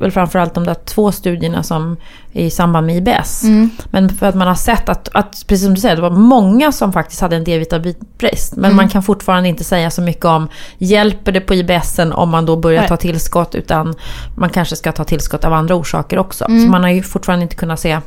väl 0.00 0.10
framförallt 0.10 0.54
de 0.54 0.64
där 0.64 0.74
två 0.74 1.12
studierna 1.12 1.62
som 1.62 1.96
är 2.32 2.44
i 2.44 2.50
samband 2.50 2.86
med 2.86 2.96
IBS. 2.96 3.42
Mm. 3.44 3.70
Men 3.90 4.08
för 4.08 4.26
att 4.26 4.34
man 4.34 4.48
har 4.48 4.54
sett 4.54 4.88
att, 4.88 5.08
att, 5.12 5.44
precis 5.46 5.64
som 5.64 5.74
du 5.74 5.80
säger, 5.80 5.96
det 5.96 6.02
var 6.02 6.10
många 6.10 6.72
som 6.72 6.92
faktiskt 6.92 7.20
hade 7.20 7.36
en 7.36 7.44
D-vitaminbrist. 7.44 8.56
Men 8.56 8.64
Mm. 8.64 8.76
man 8.76 8.88
kan 8.88 9.02
fortfarande 9.02 9.48
inte 9.48 9.64
säga 9.64 9.90
så 9.90 10.02
mycket 10.02 10.24
om, 10.24 10.48
hjälper 10.78 11.32
det 11.32 11.40
på 11.40 11.54
IBSen 11.54 12.12
om 12.12 12.28
man 12.30 12.46
då 12.46 12.56
börjar 12.56 12.80
Nej. 12.80 12.88
ta 12.88 12.96
tillskott? 12.96 13.54
Utan 13.54 13.94
man 14.36 14.50
kanske 14.50 14.76
ska 14.76 14.92
ta 14.92 15.04
tillskott 15.04 15.44
av 15.44 15.52
andra 15.52 15.74
orsaker 15.74 16.18
också. 16.18 16.44
Mm. 16.44 16.62
Så 16.64 16.68
man 16.70 16.82
har 16.82 16.90
ju 16.90 17.02
fortfarande 17.02 17.42
inte 17.42 17.56
kunnat 17.56 17.80
se 17.80 17.98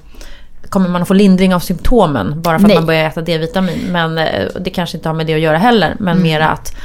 Kommer 0.74 0.89
man 0.89 1.01
att 1.01 1.08
få 1.08 1.13
lindring 1.13 1.56
av 1.56 1.60
symptomen 1.60 2.42
bara 2.42 2.60
för 2.60 2.68
Nej. 2.68 2.75
att 2.75 2.82
man 2.82 2.88
börjar 2.88 3.06
äta 3.08 3.22
D-vitamin? 3.22 3.80
Men 3.92 4.18
eh, 4.18 4.46
det 4.62 4.70
kanske 4.70 4.98
inte 4.98 5.10
har 5.10 5.13
med 5.13 5.27
det 5.27 5.34
att 5.34 5.39
göra 5.39 5.58
heller. 5.58 5.96
Men 6.00 6.12
Mm. 6.18 6.24
mera 6.24 6.48
att 6.50 6.75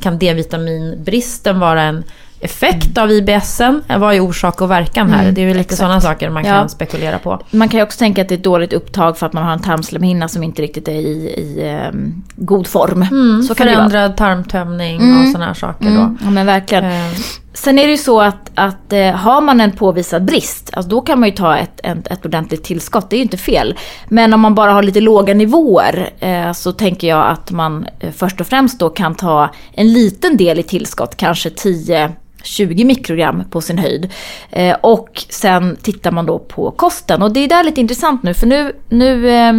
kan 0.00 0.18
D-vitaminbristen 0.18 1.60
vara 1.60 1.82
en 1.82 2.04
effekt 2.40 2.98
av 2.98 3.10
IBSen? 3.10 3.82
Vad 3.98 4.14
är 4.14 4.20
orsak 4.20 4.60
och 4.60 4.70
verkan 4.70 5.10
här? 5.10 5.22
Mm, 5.22 5.34
det 5.34 5.40
är 5.40 5.42
ju 5.42 5.48
lite 5.48 5.60
exakt. 5.60 5.78
sådana 5.78 6.00
saker 6.00 6.30
man 6.30 6.44
Ja. 6.44 6.52
kan 6.52 6.68
spekulera 6.68 7.18
på. 7.18 7.40
Man 7.50 7.68
kan 7.68 7.78
ju 7.78 7.84
också 7.84 7.98
tänka 7.98 8.22
att 8.22 8.28
det 8.28 8.34
är 8.34 8.38
ett 8.38 8.44
dåligt 8.44 8.72
upptag 8.72 9.18
för 9.18 9.26
att 9.26 9.32
man 9.32 9.44
har 9.44 9.52
en 9.52 9.62
tarmslemhinna 9.62 10.28
som 10.28 10.42
inte 10.42 10.62
riktigt 10.62 10.88
är 10.88 10.92
i, 10.92 11.14
i 11.38 11.68
ehm, 11.68 12.22
god 12.36 12.66
form. 12.66 13.02
Mm, 13.02 13.42
Så 13.42 13.54
kan 13.54 13.66
det 13.66 13.72
vara. 13.76 13.88
förändrad 13.90 14.16
tarmtömning 14.16 15.00
Mm. 15.00 15.20
och 15.20 15.26
sådana 15.28 15.46
här 15.46 15.54
saker 15.54 15.86
Mm, 15.86 15.96
då. 15.96 16.16
ja 16.24 16.30
men 16.30 16.46
verkligen. 16.46 16.84
Eh, 16.84 17.10
Sen 17.54 17.78
är 17.78 17.84
det 17.86 17.90
ju 17.90 17.98
så 17.98 18.20
att, 18.20 18.50
att 18.54 18.92
eh, 18.92 19.10
har 19.10 19.40
man 19.40 19.60
en 19.60 19.72
påvisad 19.72 20.24
brist, 20.24 20.70
alltså 20.72 20.90
då 20.90 21.00
kan 21.00 21.20
man 21.20 21.28
ju 21.28 21.34
ta 21.34 21.56
ett, 21.56 21.80
ett, 21.82 22.06
ett 22.06 22.26
ordentligt 22.26 22.64
tillskott, 22.64 23.10
det 23.10 23.16
är 23.16 23.18
ju 23.18 23.22
inte 23.22 23.36
fel. 23.36 23.78
Men 24.08 24.34
om 24.34 24.40
man 24.40 24.54
bara 24.54 24.72
har 24.72 24.82
lite 24.82 25.00
låga 25.00 25.34
nivåer 25.34 26.10
eh, 26.18 26.52
så 26.52 26.72
tänker 26.72 27.08
jag 27.08 27.26
att 27.26 27.50
man 27.50 27.86
eh, 28.00 28.10
först 28.10 28.40
och 28.40 28.46
främst 28.46 28.80
då 28.80 28.90
kan 28.90 29.14
ta 29.14 29.50
en 29.72 29.92
liten 29.92 30.36
del 30.36 30.58
i 30.58 30.62
tillskott, 30.62 31.16
kanske 31.16 31.50
10 31.50 32.12
20 32.42 32.84
mikrogram 32.84 33.44
på 33.50 33.60
sin 33.60 33.78
höjd. 33.78 34.10
Eh, 34.50 34.76
och 34.80 35.24
sen 35.28 35.76
tittar 35.82 36.10
man 36.10 36.26
då 36.26 36.38
på 36.38 36.70
kosten. 36.70 37.22
Och 37.22 37.32
det 37.32 37.40
är 37.40 37.48
där 37.48 37.64
lite 37.64 37.80
intressant 37.80 38.22
nu, 38.22 38.34
för 38.34 38.46
nu, 38.46 38.76
nu 38.88 39.30
eh, 39.30 39.52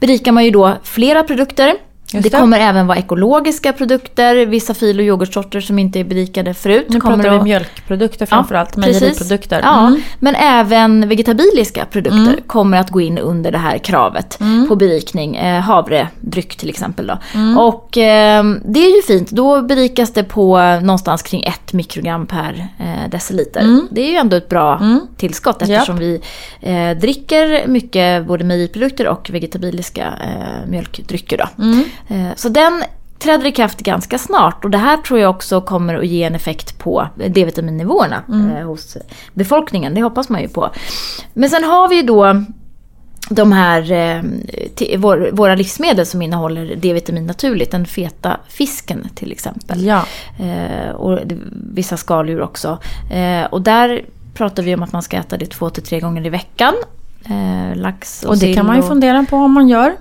berikar 0.00 0.32
man 0.32 0.44
ju 0.44 0.50
då 0.50 0.72
flera 0.82 1.22
produkter. 1.22 1.74
Just 2.12 2.22
det 2.22 2.28
det. 2.30 2.40
kommer 2.40 2.58
även 2.60 2.86
vara 2.86 2.98
ekologiska 2.98 3.72
produkter, 3.72 4.46
vissa 4.46 4.74
fil 4.74 4.98
och 4.98 5.04
yoghurtsorter 5.04 5.60
som 5.60 5.78
inte 5.78 6.00
är 6.00 6.04
berikade 6.04 6.54
förut. 6.54 6.86
nu 6.88 7.00
kommer 7.00 7.16
pratar 7.16 7.30
vi 7.30 7.36
att- 7.36 7.42
mjölkprodukter 7.44 8.26
framförallt, 8.26 8.74
precis. 8.74 9.00
mejeriprodukter. 9.00 9.60
Ja, 9.64 9.86
Mm. 9.86 10.00
men 10.20 10.34
även 10.34 11.08
vegetabiliska 11.08 11.84
produkter 11.84 12.40
kommer 12.46 12.76
att 12.78 12.90
gå 12.90 13.00
in 13.00 13.18
under 13.18 13.52
det 13.52 13.58
här 13.58 13.78
kravet 13.78 14.40
Mm. 14.40 14.68
på 14.68 14.76
berikning. 14.76 15.36
Eh, 15.36 15.60
havredryck 15.60 16.56
till 16.56 16.68
exempel. 16.68 17.06
Då. 17.06 17.18
Mm. 17.34 17.58
Och 17.58 17.98
eh, 17.98 18.44
det 18.64 18.80
är 18.86 18.96
ju 18.96 19.02
fint. 19.02 19.30
Då 19.30 19.62
berikas 19.62 20.12
det 20.12 20.24
på 20.24 20.58
någonstans 20.82 21.22
kring 21.22 21.42
ett 21.44 21.72
mikrogram 21.72 22.26
per 22.26 22.66
eh, 22.78 23.10
deciliter. 23.10 23.60
Mm. 23.60 23.88
Det 23.90 24.00
är 24.00 24.10
ju 24.10 24.16
ändå 24.16 24.36
ett 24.36 24.48
bra 24.48 24.78
Mm. 24.80 25.00
tillskott 25.16 25.62
eftersom 25.62 25.96
vi 25.98 26.20
eh, 26.60 26.90
dricker 26.90 27.66
mycket 27.66 28.26
både 28.26 28.44
mejeriprodukter 28.44 29.08
och 29.08 29.30
vegetabiliska 29.30 30.02
eh, 30.24 30.68
mjölkdrycker. 30.70 31.38
Då. 31.38 31.64
Mm. 32.08 32.26
Eh, 32.26 32.32
Så 32.36 32.48
den 32.48 32.82
träder 33.18 33.46
i 33.46 33.52
kraft 33.52 33.78
ganska 33.80 34.18
snart 34.18 34.64
och 34.64 34.70
det 34.70 34.78
här 34.78 34.96
tror 34.96 35.20
jag 35.20 35.30
också 35.30 35.60
kommer 35.60 35.94
att 35.94 36.06
ge 36.06 36.22
en 36.22 36.34
effekt 36.34 36.78
på 36.78 37.08
D-vitaminnivåerna 37.28 38.22
eh, 38.28 38.66
hos 38.66 38.96
befolkningen. 39.34 39.94
Det 39.94 40.02
hoppas 40.02 40.28
man 40.28 40.40
ju 40.42 40.48
på. 40.48 40.70
Men 41.34 41.50
sen 41.50 41.64
har 41.64 41.88
vi 41.88 41.96
ju 41.96 42.02
då 42.02 42.42
de 43.30 43.52
här 43.52 43.92
eh, 43.92 44.22
våra 45.32 45.54
livsmedel 45.54 46.06
som 46.06 46.22
innehåller 46.22 46.76
D-vitamin 46.76 47.26
naturligt. 47.26 47.70
Den 47.70 47.86
feta 47.86 48.36
fisken 48.48 49.08
till 49.14 49.32
exempel. 49.32 49.84
Ja. 49.84 50.02
Och 50.94 51.18
vissa 51.74 51.96
skaldjur 51.96 52.42
också. 52.42 52.78
Och 53.50 53.62
där 53.62 54.04
pratar 54.34 54.62
vi 54.62 54.74
om 54.74 54.82
att 54.82 54.92
man 54.92 55.02
ska 55.02 55.16
äta 55.16 55.36
det 55.36 55.46
två 55.46 55.70
till 55.70 55.82
tre 55.82 56.00
gånger 56.00 56.26
i 56.26 56.28
veckan. 56.28 56.74
Lax 57.74 58.22
och, 58.22 58.30
Och 58.30 58.38
det 58.38 58.54
kan 58.54 58.66
man 58.66 58.76
ju 58.76 58.82
fundera 58.82 59.26
på 59.30 59.36
om 59.36 59.52
man 59.52 59.68
gör. 59.68 59.96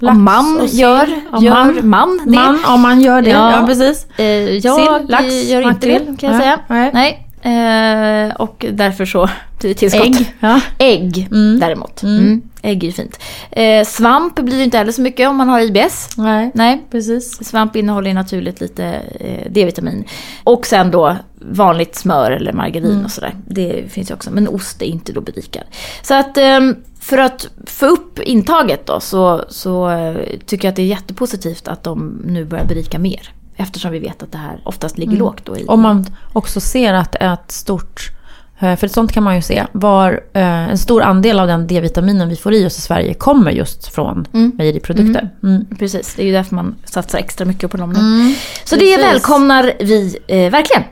Om 0.00 0.22
man 0.22 0.66
gör, 0.66 1.08
Om 1.32 1.44
gör 1.44 1.54
man, 1.54 1.88
man 1.88 2.20
det. 2.24 2.30
man, 2.30 2.58
om 2.64 2.80
man 2.80 3.00
gör 3.00 3.22
det. 3.22 3.30
Ja. 3.30 3.52
Ja, 3.60 3.66
precis. 3.66 4.06
Eh, 4.18 4.24
jag 4.26 4.76
Sill, 4.76 5.08
lax, 5.10 5.24
gör 5.44 5.68
inte 5.68 5.86
det 5.88 5.98
kan 6.18 6.30
jag 6.32 6.40
säga. 6.40 6.58
nej. 6.68 6.90
Nej. 6.94 7.22
Eh, 7.46 8.34
och 8.36 8.66
därför 8.72 9.04
så 9.06 9.28
till- 9.58 9.74
tillskott. 9.76 10.06
Ägg. 10.06 10.34
Ja. 10.40 10.60
Ägg 10.78 11.28
Mm. 11.30 11.60
däremot. 11.60 12.02
Mm. 12.02 12.18
Mm. 12.18 12.42
Ägg 12.62 12.82
är 12.82 12.86
ju 12.86 12.92
fint. 12.92 13.20
Eh, 13.50 13.84
svamp 13.84 14.34
blir 14.34 14.56
det 14.58 14.64
inte 14.64 14.78
heller 14.78 14.92
så 14.92 15.00
mycket 15.00 15.28
om 15.28 15.36
man 15.36 15.48
har 15.48 15.60
IBS. 15.60 16.08
Nej, 16.16 16.50
Nej. 16.54 16.82
precis. 16.90 17.44
Svamp 17.48 17.76
innehåller 17.76 18.08
ju 18.08 18.14
naturligt 18.14 18.60
lite 18.60 18.84
eh, 19.20 19.50
D-vitamin. 19.52 20.04
Och 20.44 20.66
sen 20.66 20.90
då 20.90 21.16
vanligt 21.40 21.96
smör 21.96 22.30
eller 22.30 22.52
margarin 22.52 22.90
Mm. 22.90 23.04
och 23.04 23.10
sådär. 23.10 23.34
Det 23.48 23.92
finns 23.92 24.10
ju 24.10 24.14
också. 24.14 24.30
Men 24.30 24.48
ost 24.48 24.82
är 24.82 24.86
inte 24.86 25.12
då 25.12 25.20
berikad. 25.20 25.62
Så 26.02 26.14
att 26.14 26.38
ehm, 26.38 26.76
för 27.08 27.18
att 27.18 27.48
få 27.66 27.86
upp 27.86 28.18
intaget 28.18 28.86
då 28.86 29.00
så, 29.00 29.44
så 29.48 29.90
eh, 29.90 30.16
tycker 30.46 30.68
jag 30.68 30.72
att 30.72 30.76
det 30.76 30.82
är 30.82 30.86
jättepositivt 30.86 31.68
att 31.68 31.82
de 31.82 32.22
nu 32.26 32.44
börjar 32.44 32.64
berika 32.64 32.98
mer. 32.98 33.32
Eftersom 33.56 33.90
vi 33.90 33.98
vet 33.98 34.22
att 34.22 34.32
det 34.32 34.38
här 34.38 34.60
oftast 34.64 34.98
ligger 34.98 35.12
Mm. 35.12 35.18
lågt 35.24 35.44
då 35.44 35.56
i... 35.56 35.64
Om 35.68 35.80
man 35.80 36.06
också 36.32 36.60
ser 36.60 36.94
att 36.94 37.14
ett 37.14 37.50
stort, 37.52 38.10
eh, 38.58 38.76
för 38.76 38.88
sånt 38.88 39.12
kan 39.12 39.22
man 39.22 39.36
ju 39.36 39.42
se, 39.42 39.66
var 39.72 40.20
eh, 40.32 40.42
en 40.70 40.78
stor 40.78 41.02
andel 41.02 41.38
av 41.38 41.46
den 41.46 41.66
D-vitaminen 41.66 42.28
vi 42.28 42.36
får 42.36 42.54
i 42.54 42.66
oss 42.66 42.78
i 42.78 42.80
Sverige 42.80 43.14
kommer 43.14 43.50
just 43.50 43.86
från 43.94 44.26
Mm. 44.32 44.52
mejeriprodukter. 44.58 45.30
Mm. 45.42 45.66
Precis, 45.78 46.14
det 46.14 46.22
är 46.22 46.26
ju 46.26 46.32
därför 46.32 46.54
man 46.54 46.74
satsar 46.84 47.18
extra 47.18 47.44
mycket 47.46 47.70
på 47.70 47.76
dem 47.76 47.92
nu. 47.92 47.98
Mm. 47.98 48.34
Så 48.64 48.74
det 48.74 48.80
precis. 48.80 48.98
välkomnar 49.04 49.72
vi 49.80 50.18
eh, 50.26 50.50
verkligen. 50.50 50.82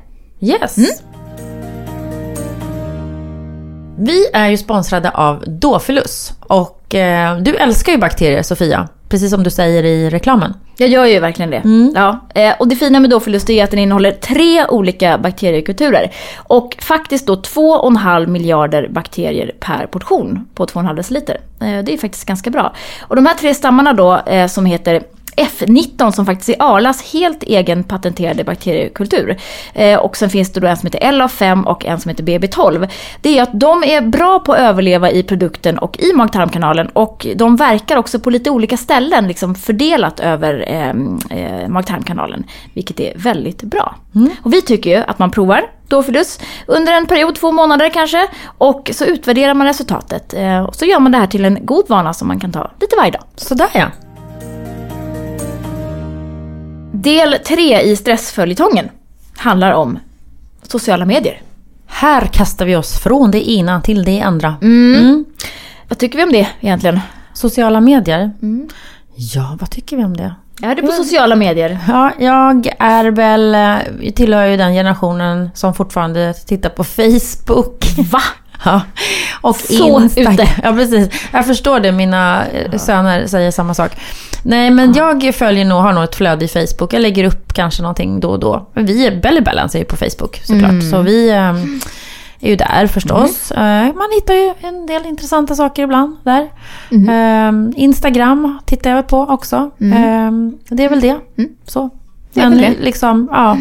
Yes. 0.40 0.76
Vi 3.98 4.30
är 4.32 4.48
ju 4.48 4.56
sponsrade 4.56 5.10
av 5.10 5.44
Dofilus. 5.46 6.32
Och 6.40 6.94
eh, 6.94 7.38
du 7.38 7.54
älskar 7.56 7.92
ju 7.92 7.98
bakterier 7.98 8.42
Sofia. 8.42 8.88
Precis 9.08 9.30
som 9.30 9.42
du 9.42 9.50
säger 9.50 9.84
i 9.84 10.10
reklamen. 10.10 10.54
Jag 10.76 10.88
gör 10.88 11.04
ju 11.04 11.20
verkligen 11.20 11.50
det. 11.50 11.56
Mm. 11.56 11.92
Ja. 11.96 12.28
Eh, 12.34 12.54
och 12.58 12.68
det 12.68 12.76
fina 12.76 13.00
med 13.00 13.10
Dofilus 13.10 13.50
är 13.50 13.64
att 13.64 13.70
den 13.70 13.80
innehåller 13.80 14.10
tre 14.10 14.66
olika 14.66 15.18
bakteriekulturer. 15.18 16.12
Och 16.36 16.76
faktiskt 16.80 17.26
då 17.26 17.34
2,5 17.34 18.26
miljarder 18.26 18.88
bakterier 18.88 19.52
per 19.60 19.86
portion 19.86 20.48
på 20.54 20.66
2,5 20.66 20.96
deciliter. 20.96 21.40
Eh, 21.60 21.84
det 21.84 21.92
är 21.92 21.98
faktiskt 21.98 22.24
ganska 22.24 22.50
bra. 22.50 22.74
Och 23.00 23.16
de 23.16 23.26
här 23.26 23.34
tre 23.34 23.54
stammarna 23.54 23.92
då 23.92 24.20
eh, 24.26 24.46
som 24.46 24.66
heter 24.66 25.02
F19 25.36 26.10
som 26.10 26.26
faktiskt 26.26 26.48
är 26.48 26.56
Arlas 26.58 27.12
helt 27.12 27.42
egen 27.42 27.84
patenterade 27.84 28.44
bakteriekultur. 28.44 29.36
Eh, 29.74 29.98
och 29.98 30.16
sen 30.16 30.30
finns 30.30 30.52
det 30.52 30.60
då 30.60 30.66
en 30.66 30.76
som 30.76 30.86
heter 30.86 31.12
LA5 31.12 31.64
och 31.64 31.86
en 31.86 32.00
som 32.00 32.08
heter 32.08 32.24
BB12. 32.24 32.88
Det 33.20 33.38
är 33.38 33.42
att 33.42 33.60
de 33.60 33.84
är 33.84 34.00
bra 34.00 34.38
på 34.38 34.52
att 34.52 34.58
överleva 34.58 35.10
i 35.10 35.22
produkten 35.22 35.78
och 35.78 35.98
i 35.98 36.12
mag-tarmkanalen 36.12 36.88
och 36.88 37.26
de 37.36 37.56
verkar 37.56 37.96
också 37.96 38.20
på 38.20 38.30
lite 38.30 38.50
olika 38.50 38.76
ställen 38.76 39.28
liksom 39.28 39.54
fördelat 39.54 40.20
över 40.20 40.64
eh, 40.68 40.88
eh, 41.38 41.68
mag-tarmkanalen. 41.68 42.44
Vilket 42.74 43.00
är 43.00 43.12
väldigt 43.16 43.62
bra. 43.62 43.94
Och 44.42 44.52
vi 44.52 44.62
tycker 44.62 44.90
ju 44.90 44.96
att 44.96 45.18
man 45.18 45.30
provar 45.30 45.62
Dofilus 45.88 46.40
under 46.66 46.92
en 46.92 47.06
period, 47.06 47.34
två 47.34 47.52
månader 47.52 47.88
kanske. 47.88 48.28
Och 48.58 48.90
så 48.92 49.04
utvärderar 49.04 49.54
man 49.54 49.66
resultatet. 49.66 50.34
Eh, 50.34 50.64
och 50.64 50.74
så 50.74 50.84
gör 50.84 51.00
man 51.00 51.12
det 51.12 51.18
här 51.18 51.26
till 51.26 51.44
en 51.44 51.58
god 51.66 51.88
vana 51.88 52.14
som 52.14 52.28
man 52.28 52.40
kan 52.40 52.52
ta 52.52 52.70
lite 52.80 52.96
varje 52.96 53.10
dag. 53.10 53.22
Sådär 53.36 53.68
ja. 53.74 53.86
Del 57.04 57.36
tre 57.46 57.80
i 57.80 57.96
stressföljetongen 57.96 58.90
handlar 59.36 59.72
om 59.72 59.98
sociala 60.62 61.04
medier. 61.04 61.42
Här 61.86 62.26
kastar 62.26 62.66
vi 62.66 62.76
oss 62.76 62.98
från 62.98 63.30
det 63.30 63.50
ena 63.50 63.80
till 63.80 64.04
det 64.04 64.20
andra. 64.20 64.56
Mm. 64.62 65.24
Vad 65.88 65.98
tycker 65.98 66.18
vi 66.18 66.24
om 66.24 66.32
det 66.32 66.48
egentligen? 66.60 67.00
Sociala 67.34 67.80
medier. 67.80 68.30
Ja, 69.16 69.56
vad 69.60 69.70
tycker 69.70 69.96
vi 69.96 70.04
om 70.04 70.16
det? 70.16 70.34
Är 70.62 70.74
du 70.74 70.82
på 70.82 70.92
sociala 70.92 71.36
medier? 71.36 71.78
Ja, 71.88 72.12
jag 72.18 72.72
är 72.78 73.04
väl, 73.04 73.54
eh, 73.54 74.12
tillhör 74.12 74.46
ju 74.46 74.56
den 74.56 74.72
generationen 74.72 75.50
som 75.54 75.74
fortfarande 75.74 76.34
tittar 76.34 76.70
på 76.70 76.84
Facebook. 76.84 77.84
Va? 78.12 78.22
Ja, 78.64 78.80
och 79.40 79.56
Så 79.56 80.00
Instagram. 80.00 80.32
ute. 80.34 80.48
Ja, 80.62 80.72
precis. 80.72 81.08
Jag 81.32 81.46
förstår 81.46 81.80
det, 81.80 81.92
mina 81.92 82.46
eh, 82.46 82.78
söner 82.78 83.26
säger 83.26 83.50
samma 83.50 83.74
sak. 83.74 83.92
Nej, 84.42 84.70
men 84.70 84.92
jag 84.92 85.34
följer 85.34 85.64
nog, 85.64 85.78
har 85.78 85.92
nog 85.92 86.04
ett 86.04 86.14
flöde 86.14 86.44
i 86.44 86.48
Facebook. 86.48 86.92
Jag 86.92 87.02
lägger 87.02 87.24
upp 87.24 87.52
kanske 87.52 87.82
någonting 87.82 88.20
då 88.20 88.30
och 88.30 88.38
då. 88.40 88.68
Men 88.72 88.86
vi, 88.86 89.10
Belly 89.22 89.40
Balance 89.40 89.78
är 89.78 89.80
ju 89.80 89.84
på 89.84 89.96
Facebook 89.96 90.40
såklart. 90.44 90.70
Mm. 90.70 90.90
Så 90.90 91.00
vi 91.02 91.30
eh, 91.30 91.36
är 92.40 92.50
ju 92.50 92.56
där 92.56 92.86
förstås. 92.86 93.50
Eh, 93.52 93.84
Man 93.94 94.08
hittar 94.14 94.34
ju 94.34 94.54
en 94.60 94.86
del 94.86 95.06
intressanta 95.06 95.54
saker 95.54 95.82
ibland 95.82 96.16
där. 96.24 96.48
Mm. 96.90 97.68
Eh, 97.68 97.82
Instagram 97.82 98.58
tittar 98.66 98.90
jag 98.90 99.06
på 99.06 99.18
också. 99.20 99.56
Eh, 99.80 100.30
Det 100.68 100.84
är 100.84 100.88
väl 100.88 101.00
det. 101.00 101.16
Så. 101.66 101.80
Mm. 101.80 101.90
Det 102.32 102.40
är 102.40 102.48
Men 102.48 102.58
väl 102.60 102.74
det. 102.78 102.84
liksom, 102.84 103.28
ja. 103.32 103.56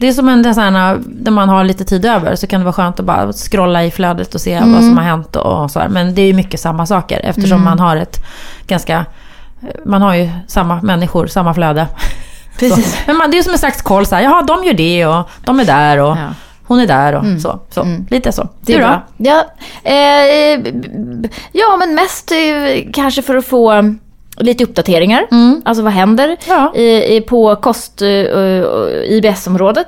Det 0.00 0.08
är 0.08 0.12
som 0.12 0.28
en 0.28 0.54
sån 0.54 0.62
här, 0.74 0.98
när 1.22 1.30
man 1.30 1.48
har 1.48 1.64
lite 1.64 1.84
tid 1.84 2.04
över 2.04 2.34
så 2.36 2.46
kan 2.46 2.60
det 2.60 2.64
vara 2.64 2.72
skönt 2.72 3.00
att 3.00 3.06
bara 3.06 3.32
scrolla 3.32 3.84
i 3.84 3.90
flödet 3.90 4.34
och 4.34 4.40
se 4.40 4.52
Mm. 4.52 4.72
vad 4.72 4.82
som 4.84 4.96
har 4.96 5.04
hänt 5.04 5.36
och 5.36 5.70
så 5.70 5.80
här. 5.80 5.88
Men 5.88 6.14
det 6.14 6.22
är 6.22 6.26
ju 6.26 6.32
mycket 6.32 6.60
samma 6.60 6.86
saker 6.86 7.20
eftersom 7.24 7.52
Mm. 7.58 7.64
man 7.64 7.78
har 7.78 7.96
ett 7.96 8.16
ganska, 8.66 9.04
man 9.84 10.02
har 10.02 10.14
ju 10.14 10.30
samma 10.46 10.82
människor, 10.82 11.26
samma 11.26 11.54
flöde. 11.54 11.86
Precis. 12.58 12.92
Så. 12.92 12.98
Men 13.06 13.16
man, 13.16 13.30
det 13.30 13.34
är 13.34 13.38
ju 13.38 13.42
som 13.42 13.52
en 13.52 13.58
slags 13.58 13.82
koll 13.82 14.06
så 14.06 14.14
här, 14.14 14.22
jaha 14.22 14.42
de 14.42 14.64
gör 14.64 14.74
det 14.74 15.06
och 15.06 15.28
de 15.44 15.60
är 15.60 15.64
där 15.64 15.98
och 15.98 16.16
Ja. 16.16 16.28
hon 16.66 16.80
är 16.80 16.86
där 16.86 17.12
och 17.14 17.40
så. 17.42 17.60
så. 17.70 17.86
Lite 18.10 18.32
så. 18.32 18.48
Det 18.60 18.72
är 18.74 18.76
Du 18.78 18.82
då? 18.82 18.88
bra. 18.88 19.02
Ja, 19.16 19.44
eh, 19.90 20.60
ja, 21.52 21.76
men 21.78 21.94
mest 21.94 22.30
eh, 22.32 22.92
kanske 22.92 23.22
för 23.22 23.36
att 23.36 23.46
få 23.46 23.94
lite 24.36 24.64
uppdateringar. 24.64 25.26
Alltså 25.64 25.82
vad 25.82 25.92
händer 25.92 26.36
Ja. 26.48 26.72
i, 26.76 27.16
i, 27.16 27.20
på 27.20 27.56
kost 27.56 28.02
uh, 28.02 28.08
IBS-området. 29.08 29.86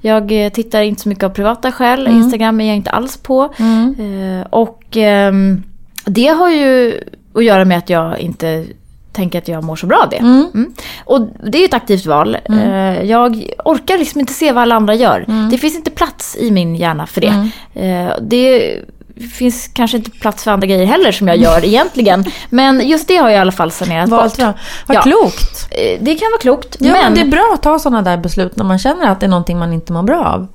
Jag 0.00 0.44
eh, 0.44 0.50
tittar 0.52 0.82
inte 0.82 1.02
så 1.02 1.08
mycket 1.08 1.24
av 1.24 1.28
privata 1.30 1.72
skäl. 1.72 2.06
Instagram 2.08 2.60
är 2.60 2.66
jag 2.66 2.76
inte 2.76 2.90
alls 2.90 3.16
på. 3.16 3.42
Eh, 3.42 4.46
och 4.50 4.82
ehm, 4.96 5.62
det 6.04 6.26
har 6.26 6.50
ju 6.50 7.00
att 7.34 7.44
göra 7.44 7.64
med 7.64 7.78
att 7.78 7.90
jag 7.90 8.18
inte 8.18 8.64
tänker 9.12 9.38
att 9.38 9.48
jag 9.48 9.64
mår 9.64 9.76
så 9.76 9.86
bra 9.86 9.98
av 10.04 10.08
det. 10.10 10.16
Mm. 10.16 10.72
Och 11.04 11.20
det 11.20 11.58
är 11.58 11.60
ju 11.60 11.64
ett 11.64 11.74
aktivt 11.74 12.06
val. 12.06 12.36
Eh, 12.48 13.02
Jag 13.02 13.44
orkar 13.64 13.98
liksom 13.98 14.20
inte 14.20 14.32
se 14.32 14.52
vad 14.52 14.62
alla 14.62 14.74
andra 14.74 14.94
gör. 14.94 15.24
Det 15.50 15.58
finns 15.58 15.76
inte 15.76 15.90
plats 15.90 16.36
i 16.40 16.50
min 16.50 16.76
hjärna 16.76 17.06
för 17.06 17.20
det. 17.20 17.48
Eh, 17.74 18.12
Det 18.20 18.78
finns 19.28 19.68
kanske 19.74 19.96
inte 19.96 20.10
plats 20.10 20.44
för 20.44 20.50
andra 20.50 20.66
grejer 20.66 20.84
heller 20.86 21.12
som 21.12 21.28
jag 21.28 21.36
gör 21.36 21.64
egentligen. 21.64 22.24
Men 22.50 22.88
just 22.88 23.08
det 23.08 23.16
har 23.16 23.28
jag 23.28 23.36
i 23.38 23.40
alla 23.40 23.52
fall 23.52 23.70
sanerat 23.70 24.08
Valt 24.08 24.36
bort. 24.36 24.46
Vad 24.86 24.96
Ja. 24.96 25.02
klokt. 25.02 25.68
Eh, 25.70 25.98
Det 26.00 26.14
kan 26.14 26.30
vara 26.30 26.40
klokt. 26.40 26.76
Ja, 26.80 26.92
men 26.92 27.02
men 27.04 27.14
det 27.14 27.20
är 27.20 27.24
bra 27.30 27.50
att 27.54 27.62
ta 27.62 27.78
sådana 27.78 28.02
där 28.02 28.16
beslut 28.16 28.56
när 28.56 28.64
man 28.64 28.78
känner 28.78 29.10
att 29.10 29.20
det 29.20 29.26
är 29.26 29.30
någonting 29.30 29.58
man 29.58 29.72
inte 29.72 29.92
mår 29.92 30.02
bra 30.02 30.24
av. 30.24 30.46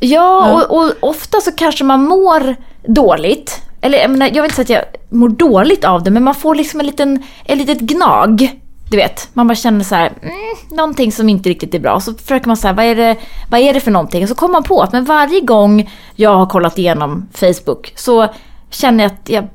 Ja, 0.00 0.52
och, 0.52 0.78
och 0.78 0.92
ofta 1.00 1.40
så 1.40 1.52
kanske 1.52 1.84
man 1.84 2.04
mår 2.04 2.56
dåligt. 2.88 3.60
Eller 3.80 3.98
jag, 3.98 4.10
menar, 4.10 4.26
jag 4.26 4.34
vill 4.34 4.44
inte 4.44 4.64
säga 4.66 4.80
att 4.80 4.86
jag 5.10 5.18
mår 5.18 5.28
dåligt 5.28 5.84
av 5.84 6.02
det, 6.02 6.10
men 6.10 6.24
man 6.24 6.34
får 6.34 6.54
liksom 6.54 6.80
en 6.80 6.86
liten, 6.86 7.22
ett 7.44 7.58
litet 7.58 7.80
gnag. 7.80 8.60
Du 8.90 8.96
vet, 8.96 9.28
man 9.32 9.46
bara 9.46 9.54
känner 9.54 9.84
så 9.84 9.94
här, 9.94 10.12
mm, 10.22 10.34
någonting 10.70 11.12
som 11.12 11.28
inte 11.28 11.48
riktigt 11.48 11.74
är 11.74 11.78
bra. 11.78 12.00
Så 12.00 12.14
försöker 12.14 12.46
man 12.46 12.56
säga, 12.56 12.72
vad 12.72 12.84
är 12.84 12.94
det, 12.96 13.16
vad 13.50 13.60
är 13.60 13.74
det 13.74 13.80
för 13.80 13.90
någonting? 13.90 14.22
Och 14.22 14.28
så 14.28 14.34
kommer 14.34 14.52
man 14.52 14.62
på 14.62 14.82
att 14.82 14.92
men 14.92 15.04
varje 15.04 15.40
gång 15.40 15.90
jag 16.14 16.36
har 16.36 16.46
kollat 16.46 16.78
igenom 16.78 17.28
Facebook 17.32 17.92
så 17.96 18.28
känner 18.70 19.04
jag 19.04 19.12
att 19.12 19.28
jag 19.28 19.48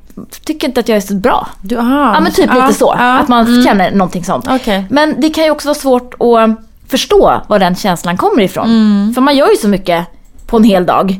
tycker 0.44 0.68
inte 0.68 0.80
att 0.80 0.88
jag 0.88 0.96
är 0.96 1.00
så 1.00 1.14
bra. 1.14 1.48
Du, 1.60 1.78
aha. 1.78 2.14
Ja 2.14 2.20
men 2.20 2.32
typ 2.32 2.50
Ja, 2.54 2.66
lite 2.66 2.78
så. 2.78 2.94
ja, 2.98 3.18
Att 3.18 3.28
man 3.28 3.46
mm. 3.46 3.64
känner 3.64 3.90
någonting 3.90 4.24
sånt. 4.24 4.46
Okej. 4.50 4.84
Men 4.90 5.20
det 5.20 5.30
kan 5.30 5.44
ju 5.44 5.50
också 5.50 5.68
vara 5.68 5.74
svårt 5.78 6.14
att 6.14 6.50
förstå 6.90 7.40
var 7.48 7.58
den 7.58 7.74
känslan 7.76 8.16
kommer 8.16 8.42
ifrån. 8.42 8.64
Mm. 8.66 9.14
För 9.14 9.20
man 9.20 9.36
gör 9.36 9.50
ju 9.50 9.56
så 9.56 9.68
mycket 9.68 10.06
på 10.46 10.56
en 10.56 10.64
hel 10.64 10.86
dag. 10.86 11.16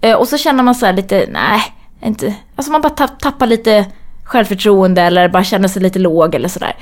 Eh, 0.00 0.14
Och 0.14 0.28
så 0.28 0.38
känner 0.38 0.62
man 0.62 0.74
så 0.74 0.86
här 0.86 0.92
lite, 0.92 1.26
nej, 1.32 1.62
inte. 2.04 2.34
Alltså 2.56 2.72
man 2.72 2.80
bara 2.80 2.90
tapp, 2.90 3.20
tappar 3.20 3.46
lite 3.46 3.84
självförtroende 4.24 5.02
eller 5.02 5.28
bara 5.28 5.44
känner 5.44 5.68
sig 5.68 5.82
lite 5.82 5.98
låg 5.98 6.34
eller 6.34 6.48
sådär. 6.48 6.76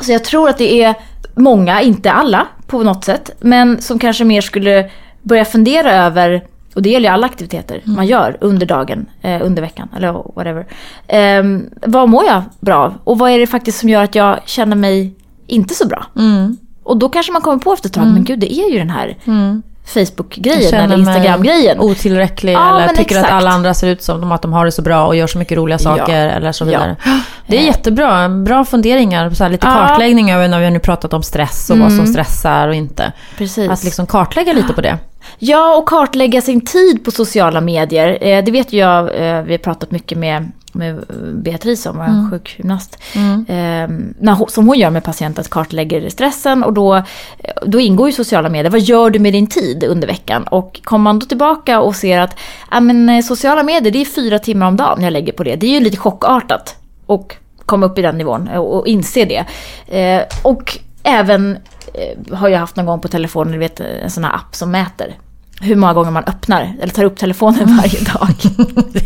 Så 0.00 0.12
jag 0.12 0.24
tror 0.24 0.48
att 0.48 0.58
det 0.58 0.82
är 0.82 0.94
många, 1.34 1.82
inte 1.82 2.12
alla 2.12 2.46
på 2.66 2.82
något 2.82 3.04
sätt, 3.04 3.30
men 3.40 3.80
som 3.80 3.98
kanske 3.98 4.24
mer 4.24 4.40
skulle 4.40 4.90
börja 5.22 5.44
fundera 5.44 5.92
över 5.92 6.42
och 6.74 6.82
det 6.82 6.90
gäller 6.90 7.08
ju 7.08 7.12
alla 7.12 7.26
aktiviteter 7.26 7.80
man 7.84 8.06
gör 8.06 8.36
under 8.40 8.66
dagen, 8.66 9.06
eh, 9.22 9.40
under 9.42 9.62
veckan 9.62 9.88
eller 9.96 10.12
whatever. 10.34 10.66
Eh, 11.06 11.42
vad 11.86 12.08
mår 12.08 12.24
jag 12.24 12.42
bra 12.60 12.76
av? 12.76 12.94
Och 13.04 13.18
vad 13.18 13.30
är 13.30 13.38
det 13.38 13.46
faktiskt 13.46 13.78
som 13.78 13.88
gör 13.88 14.04
att 14.04 14.14
jag 14.14 14.40
känner 14.46 14.76
mig 14.76 15.14
inte 15.46 15.74
så 15.74 15.86
bra? 15.86 16.06
Mm. 16.16 16.56
Och 16.82 16.96
då 16.96 17.08
kanske 17.08 17.32
man 17.32 17.42
kommer 17.42 17.58
på 17.58 17.72
efter 17.72 17.88
ett 17.88 17.94
tag, 17.94 18.06
men 18.06 18.24
gud 18.24 18.38
det 18.38 18.54
är 18.54 18.70
ju 18.70 18.78
den 18.78 18.90
här 18.90 19.16
Mm. 19.24 19.62
Facebook-grejen 19.84 20.74
eller 20.74 20.98
Instagram-grejen. 20.98 21.80
Otillräcklig 21.80 22.52
Ja, 22.54 22.76
eller 22.80 22.88
tycker 22.88 23.02
exakt. 23.02 23.26
att 23.26 23.32
alla 23.32 23.50
andra 23.50 23.74
ser 23.74 23.88
ut 23.88 24.02
som 24.02 24.32
att 24.32 24.42
de 24.42 24.52
har 24.52 24.64
det 24.64 24.72
så 24.72 24.82
bra 24.82 25.06
och 25.06 25.16
gör 25.16 25.26
så 25.26 25.38
mycket 25.38 25.58
roliga 25.58 25.78
saker 25.78 26.28
eller 26.28 26.52
så 26.52 26.64
Ja. 26.64 26.66
vidare. 26.66 26.96
Det 27.46 27.58
är 27.58 27.62
jättebra, 27.62 28.28
bra 28.28 28.64
funderingar, 28.64 29.30
så 29.30 29.44
här, 29.44 29.50
lite 29.50 29.66
Ja. 29.66 29.72
Mm. 29.76 29.88
kartläggning 29.88 30.30
över 30.32 30.48
när 30.48 30.58
vi 30.58 30.64
har 30.64 30.72
nu 30.72 30.78
pratat 30.78 31.12
om 31.12 31.22
stress 31.22 31.70
och 31.70 31.78
vad 31.78 31.92
som 31.92 32.06
stressar 32.06 32.68
och 32.68 32.74
inte. 32.74 33.12
Precis. 33.38 33.70
Att 33.70 33.84
liksom 33.84 34.06
kartlägga 34.06 34.52
lite 34.52 34.72
på 34.72 34.80
det. 34.80 34.98
Ja, 35.38 35.76
och 35.76 35.88
kartlägga 35.88 36.40
sin 36.40 36.60
tid 36.60 37.04
på 37.04 37.10
sociala 37.10 37.60
medier. 37.60 38.18
Eh, 38.20 38.44
det 38.44 38.50
vet 38.52 38.72
jag, 38.72 38.98
eh, 39.04 39.42
vi 39.42 39.52
har 39.52 39.58
pratat 39.58 39.90
mycket 39.90 40.18
med, 40.18 40.52
med 40.74 41.04
Beatrice 41.34 41.86
om, 41.86 41.96
vår 41.96 42.30
sjukgymnast. 42.30 42.98
Eh, 43.48 43.88
när, 44.18 44.32
hon- 44.32 44.48
som 44.48 44.66
hon 44.68 44.78
gör 44.78 44.90
med 44.90 45.04
patienter, 45.04 45.40
att 45.40 45.50
kartlägger 45.50 46.08
stressen 46.10 46.64
och 46.64 46.72
då, 46.72 46.94
eh, 46.96 47.02
då 47.66 47.80
ingår 47.80 48.08
ju 48.08 48.12
sociala 48.12 48.48
medier. 48.48 48.70
Vad 48.70 48.80
gör 48.80 49.10
du 49.10 49.18
med 49.18 49.32
din 49.32 49.46
tid 49.46 49.84
under 49.84 50.08
veckan? 50.08 50.42
Och 50.42 50.80
kommer 50.84 51.02
man 51.02 51.18
då 51.18 51.26
tillbaka 51.26 51.80
och 51.80 51.96
ser 51.96 52.20
att 52.20 52.36
ja, 52.70 52.80
men, 52.80 53.08
eh, 53.08 53.22
sociala 53.22 53.62
medier, 53.62 53.92
det 53.92 54.00
är 54.00 54.04
fyra 54.04 54.38
timmar 54.38 54.66
om 54.66 54.76
dagen 54.76 55.02
jag 55.02 55.12
lägger 55.12 55.32
på 55.32 55.44
det. 55.44 55.56
Det 55.56 55.66
är 55.66 55.70
ju 55.70 55.80
lite 55.80 55.96
chockartat. 55.96 56.76
Och 57.06 57.36
komma 57.66 57.86
upp 57.86 57.98
i 57.98 58.02
den 58.02 58.18
nivån 58.18 58.48
och, 58.48 58.76
och 58.76 58.86
inse 58.86 59.24
det. 59.24 59.44
Eh, 59.98 60.22
och 60.42 60.78
även 61.02 61.58
eh, 61.94 62.36
har 62.36 62.48
jag 62.48 62.58
haft 62.58 62.76
någon 62.76 62.86
gång 62.86 63.00
på 63.00 63.08
telefonen, 63.08 63.52
du 63.52 63.58
vet 63.58 63.80
en 63.80 64.10
sån 64.10 64.24
här 64.24 64.34
app 64.34 64.54
som 64.54 64.70
mäter 64.70 65.14
hur 65.60 65.76
många 65.76 65.92
gånger 65.92 66.10
man 66.10 66.24
öppnar 66.24 66.76
eller 66.82 66.92
tar 66.92 67.04
upp 67.04 67.16
telefonen 67.18 67.76
varje 67.76 68.00
dag. 68.00 68.28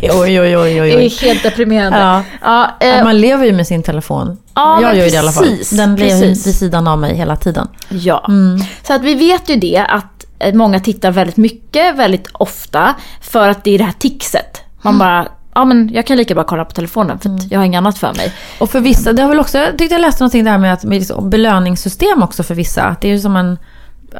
oj, 0.23 0.41
oj, 0.41 0.57
oj, 0.59 0.83
oj, 0.83 0.91
Det 0.91 1.05
är 1.07 1.23
helt 1.23 1.43
deprimerande. 1.43 1.99
Ja. 1.99 2.23
Ja, 2.43 2.87
eh, 2.87 3.05
man 3.05 3.21
lever 3.21 3.45
ju 3.47 3.53
med 3.53 3.67
sin 3.67 3.83
telefon. 3.83 4.39
Ja, 4.55 4.81
jag 4.83 4.97
gör 4.97 5.05
ju 5.05 5.11
det 5.11 5.15
i 5.15 5.19
alla 5.19 5.33
fall. 5.33 5.45
precis, 5.45 5.71
Den 5.71 5.97
lever 5.97 6.21
precis. 6.21 6.47
vid 6.47 6.55
sidan 6.55 6.89
av 6.89 6.99
mig 6.99 7.17
hela 7.17 7.37
tiden. 7.37 7.69
ja. 7.89 8.25
Mm. 8.29 8.61
Så 8.87 8.93
att 8.95 9.03
vi 9.03 9.15
vet 9.15 9.49
ju 9.49 9.57
det 9.57 9.87
att 9.89 10.25
eh, 10.39 10.55
många 10.55 10.81
tittar 10.81 11.11
väldigt 11.11 11.37
mycket, 11.37 11.97
väldigt 11.97 12.29
ofta 12.33 12.95
för 13.21 13.49
att 13.49 13.65
det 13.65 13.71
är 13.75 13.79
det 13.79 13.85
här 13.85 13.95
tixet. 13.99 14.61
Man 14.83 14.99
bara, 14.99 15.29
ja 15.55 15.65
men 15.65 15.91
jag 15.93 16.07
kan 16.07 16.17
lika 16.17 16.35
bra 16.35 16.45
kolla 16.45 16.65
på 16.65 16.73
telefonen 16.73 17.19
för 17.19 17.29
Mm. 17.29 17.41
jag 17.51 17.59
har 17.59 17.65
inget 17.65 17.79
annat 17.79 17.99
för 17.99 18.15
mig. 18.15 18.33
Och 18.59 18.71
för 18.71 18.81
vissa, 18.81 19.13
det 19.13 19.23
har 19.23 19.29
väl 19.29 19.41
också, 19.41 19.59
jag 19.59 19.79
tyckte 19.79 19.95
jag 19.95 20.01
läste 20.01 20.23
någonting 20.23 20.45
där 20.45 20.59
med 20.59 20.73
att 20.73 20.85
med 20.85 20.99
liksom 20.99 21.31
belöningssystem 21.31 22.23
också 22.23 22.43
för 22.43 22.55
vissa. 22.55 22.83
Att 22.83 23.01
det 23.01 23.09
är 23.09 23.13
ju 23.13 23.21
som 23.21 23.37
en, 23.37 23.59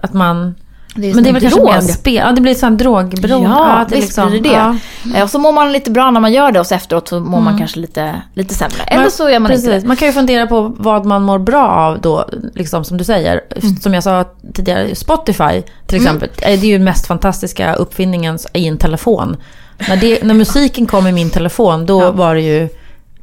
att 0.03 0.13
man... 0.13 0.55
Det 0.97 1.15
men 1.15 1.25
det 1.25 1.29
är 1.31 1.33
väl 1.33 1.43
kanske 1.43 1.61
mer 1.65 1.73
drog. 1.73 1.83
spel, 1.83 2.15
ja 2.15 2.33
det 2.33 2.41
blir 2.41 2.55
sånt 2.55 2.79
drogberoende. 2.79 3.49
Ja, 3.51 3.85
det 3.89 3.95
visst 3.97 4.07
liksom- 4.09 4.31
blir 4.31 4.41
det 4.41 4.49
det. 4.49 4.55
ja. 4.55 4.77
Eh, 5.17 5.23
Och 5.23 5.31
så 5.31 5.39
mår 5.39 5.53
man 5.53 5.73
lite 5.73 5.91
bra 5.91 6.11
när 6.11 6.21
man 6.21 6.33
gör 6.33 6.53
det 6.53 6.61
och 6.61 6.67
så 6.67 6.75
efteråt 6.75 7.09
så 7.09 7.21
mår 7.21 7.41
man 7.41 7.59
kanske 7.59 7.81
lite, 7.81 8.15
lite 8.35 8.55
sämre. 8.55 8.83
Eller 8.87 9.03
Men- 9.03 9.11
så 9.11 9.31
gör 9.31 9.39
man 9.39 9.51
precis. 9.51 9.65
inte 9.65 9.81
det. 9.81 9.87
Man 9.87 9.97
kan 9.97 10.09
ju 10.09 10.13
fundera 10.13 10.47
på 10.47 10.73
vad 10.79 11.05
man 11.07 11.23
mår 11.23 11.39
bra 11.39 11.67
av 11.69 12.01
då, 12.01 12.29
liksom 12.55 12.85
som 12.85 12.97
du 12.97 13.05
säger. 13.05 13.41
Mm. 13.63 13.77
Som 13.77 13.95
jag 13.95 14.03
sa 14.03 14.25
tidigare, 14.55 14.95
Spotify 14.95 15.63
till 15.87 15.97
exempel. 15.97 16.29
Eh, 16.43 16.47
Det 16.47 16.53
är 16.53 16.57
ju 16.67 16.77
den 16.77 16.85
mest 16.85 17.07
fantastiska 17.07 17.75
uppfinningen 17.75 18.39
i 18.53 18.67
en 18.69 18.79
telefon. 18.79 19.37
När, 19.89 19.97
det, 19.97 20.23
när 20.25 20.35
musiken 20.35 20.87
kom 20.87 21.07
i 21.07 21.13
min 21.13 21.31
telefon, 21.31 21.87
då 21.87 22.03
Ja. 22.03 22.11
var 22.11 22.35
det 22.35 22.41
ju... 22.41 22.69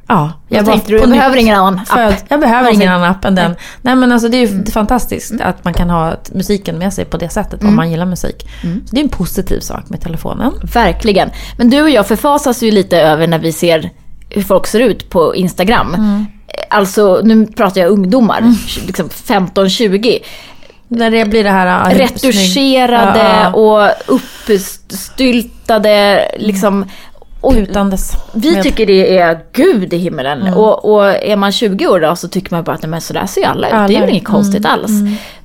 Ja, 0.06 0.32
Jag 0.48 0.66
tänkte 0.66 0.90
du, 0.92 0.98
jag 0.98 1.08
behöver 1.10 1.36
ingen 1.36 1.56
annan 1.56 1.78
app. 1.78 1.88
född. 1.88 2.14
Jag 2.28 2.40
behöver 2.40 2.62
Någonsin. 2.62 2.82
ingen 2.82 2.94
annan 2.94 3.10
app 3.10 3.24
än 3.24 3.34
den. 3.34 3.56
Nej 3.82 3.94
men 3.94 4.12
alltså 4.12 4.28
det 4.28 4.36
är 4.36 4.46
ju 4.46 4.52
Mm. 4.52 4.66
fantastiskt 4.66 5.40
att 5.40 5.64
man 5.64 5.74
kan 5.74 5.90
ha 5.90 6.14
musiken 6.32 6.78
med 6.78 6.92
sig 6.92 7.04
på 7.04 7.16
det 7.16 7.28
sättet 7.28 7.64
om 7.64 7.76
man 7.76 7.90
gillar 7.90 8.06
musik. 8.06 8.46
Mm. 8.64 8.86
Så 8.86 8.94
det 8.94 9.00
är 9.00 9.04
en 9.04 9.08
positiv 9.10 9.60
sak 9.60 9.88
med 9.88 10.00
telefonen. 10.00 10.52
Verkligen. 10.74 11.30
Men 11.58 11.70
du 11.70 11.82
och 11.82 11.90
jag 11.90 12.06
förfasas 12.06 12.62
ju 12.62 12.70
lite 12.70 12.98
över 13.00 13.26
när 13.26 13.38
vi 13.38 13.52
ser 13.52 13.90
hur 14.30 14.42
folk 14.42 14.66
ser 14.66 14.80
ut 14.80 15.10
på 15.10 15.34
Instagram. 15.36 15.94
Mm. 15.94 16.26
Alltså, 16.70 17.20
nu 17.24 17.46
pratar 17.46 17.80
jag 17.80 17.90
ungdomar, 17.90 18.42
liksom 18.86 19.08
15-20. 19.08 20.18
När 20.88 21.10
det 21.10 21.24
blir 21.24 21.44
det 21.44 21.50
här... 21.50 21.66
ah, 21.66 21.90
Retuscherade 21.94 23.18
Ja, 23.18 23.42
ja. 23.42 23.52
och 23.52 24.14
uppstyltade, 25.16 26.24
liksom. 26.38 26.84
Och 27.42 27.56
vi 28.32 28.52
med- 28.54 28.62
tycker 28.62 28.86
det 28.86 29.18
är 29.18 29.40
Gud 29.52 29.92
i 29.94 29.96
himmelen. 29.98 30.54
Och, 30.54 30.84
och 30.94 31.06
är 31.06 31.36
man 31.36 31.52
20 31.52 31.86
år 31.86 32.00
då 32.00 32.16
så 32.16 32.28
tycker 32.28 32.54
man 32.54 32.64
bara 32.64 32.76
att 32.76 32.86
men 32.86 33.00
sådär 33.00 33.26
ser 33.26 33.46
alla 33.46 33.66
ut. 33.66 33.72
Det 33.72 33.76
är 33.76 33.80
Alla. 33.84 34.00
väl 34.00 34.08
inget 34.10 34.24
konstigt 34.24 34.66
alls. 34.66 34.90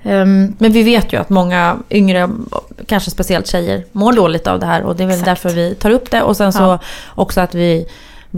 Ehm, 0.03 0.55
Men 0.57 0.71
vi 0.71 0.83
vet 0.83 1.13
ju 1.13 1.17
att 1.19 1.29
många 1.29 1.77
yngre, 1.91 2.29
kanske 2.86 3.12
speciellt 3.12 3.47
tjejer, 3.47 3.83
mår 3.91 4.13
dåligt 4.13 4.47
av 4.47 4.60
det 4.60 4.65
här 4.65 4.83
och 4.83 4.95
det 4.95 5.03
är 5.03 5.07
väl 5.07 5.19
Exakt. 5.19 5.41
därför 5.43 5.55
vi 5.55 5.75
tar 5.75 5.89
upp 5.89 6.12
det. 6.12 6.21
Och 6.21 6.38
sen 6.38 6.53
så 6.53 6.60
Ja. 6.63 6.79
också 7.15 7.41
att 7.41 7.55
vi 7.55 7.86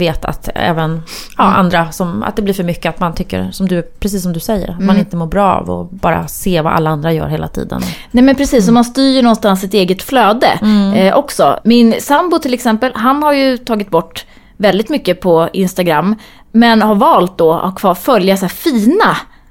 vet 0.00 0.24
att 0.24 0.48
även 0.54 1.02
ja, 1.38 1.44
Mm. 1.44 1.56
andra, 1.60 1.92
som, 1.92 2.22
att 2.22 2.36
det 2.36 2.42
blir 2.42 2.54
för 2.54 2.64
mycket, 2.64 2.94
att 2.94 3.00
man 3.00 3.14
tycker, 3.14 3.50
som 3.52 3.68
du, 3.68 3.82
precis 3.82 4.22
som 4.22 4.32
du 4.32 4.40
säger, 4.40 4.64
att 4.68 4.74
Mm. 4.74 4.86
man 4.86 4.96
inte 4.98 5.16
mår 5.16 5.26
bra 5.26 5.54
av 5.54 5.70
att 5.70 5.90
bara 5.90 6.26
se 6.28 6.60
vad 6.60 6.72
alla 6.72 6.90
andra 6.90 7.12
gör 7.12 7.28
hela 7.28 7.48
tiden. 7.48 7.82
Nej 8.10 8.24
men 8.24 8.34
precis, 8.36 8.68
och 8.68 8.74
man 8.74 8.84
styr 8.84 9.14
ju 9.16 9.22
någonstans 9.22 9.60
sitt 9.60 9.74
eget 9.74 10.02
flöde 10.02 10.58
eh, 10.94 11.14
också. 11.16 11.58
Min 11.64 11.94
sambo 12.00 12.38
till 12.38 12.54
exempel, 12.54 12.92
han 12.94 13.22
har 13.22 13.32
ju 13.32 13.56
tagit 13.56 13.90
bort 13.90 14.24
väldigt 14.56 14.88
mycket 14.88 15.20
på 15.20 15.48
Instagram. 15.52 16.16
Men 16.52 16.82
har 16.82 16.94
valt 16.94 17.38
då 17.38 17.52
att 17.52 17.74
kvar 17.74 17.94
följa 17.94 18.36
så 18.36 18.44
här 18.44 18.48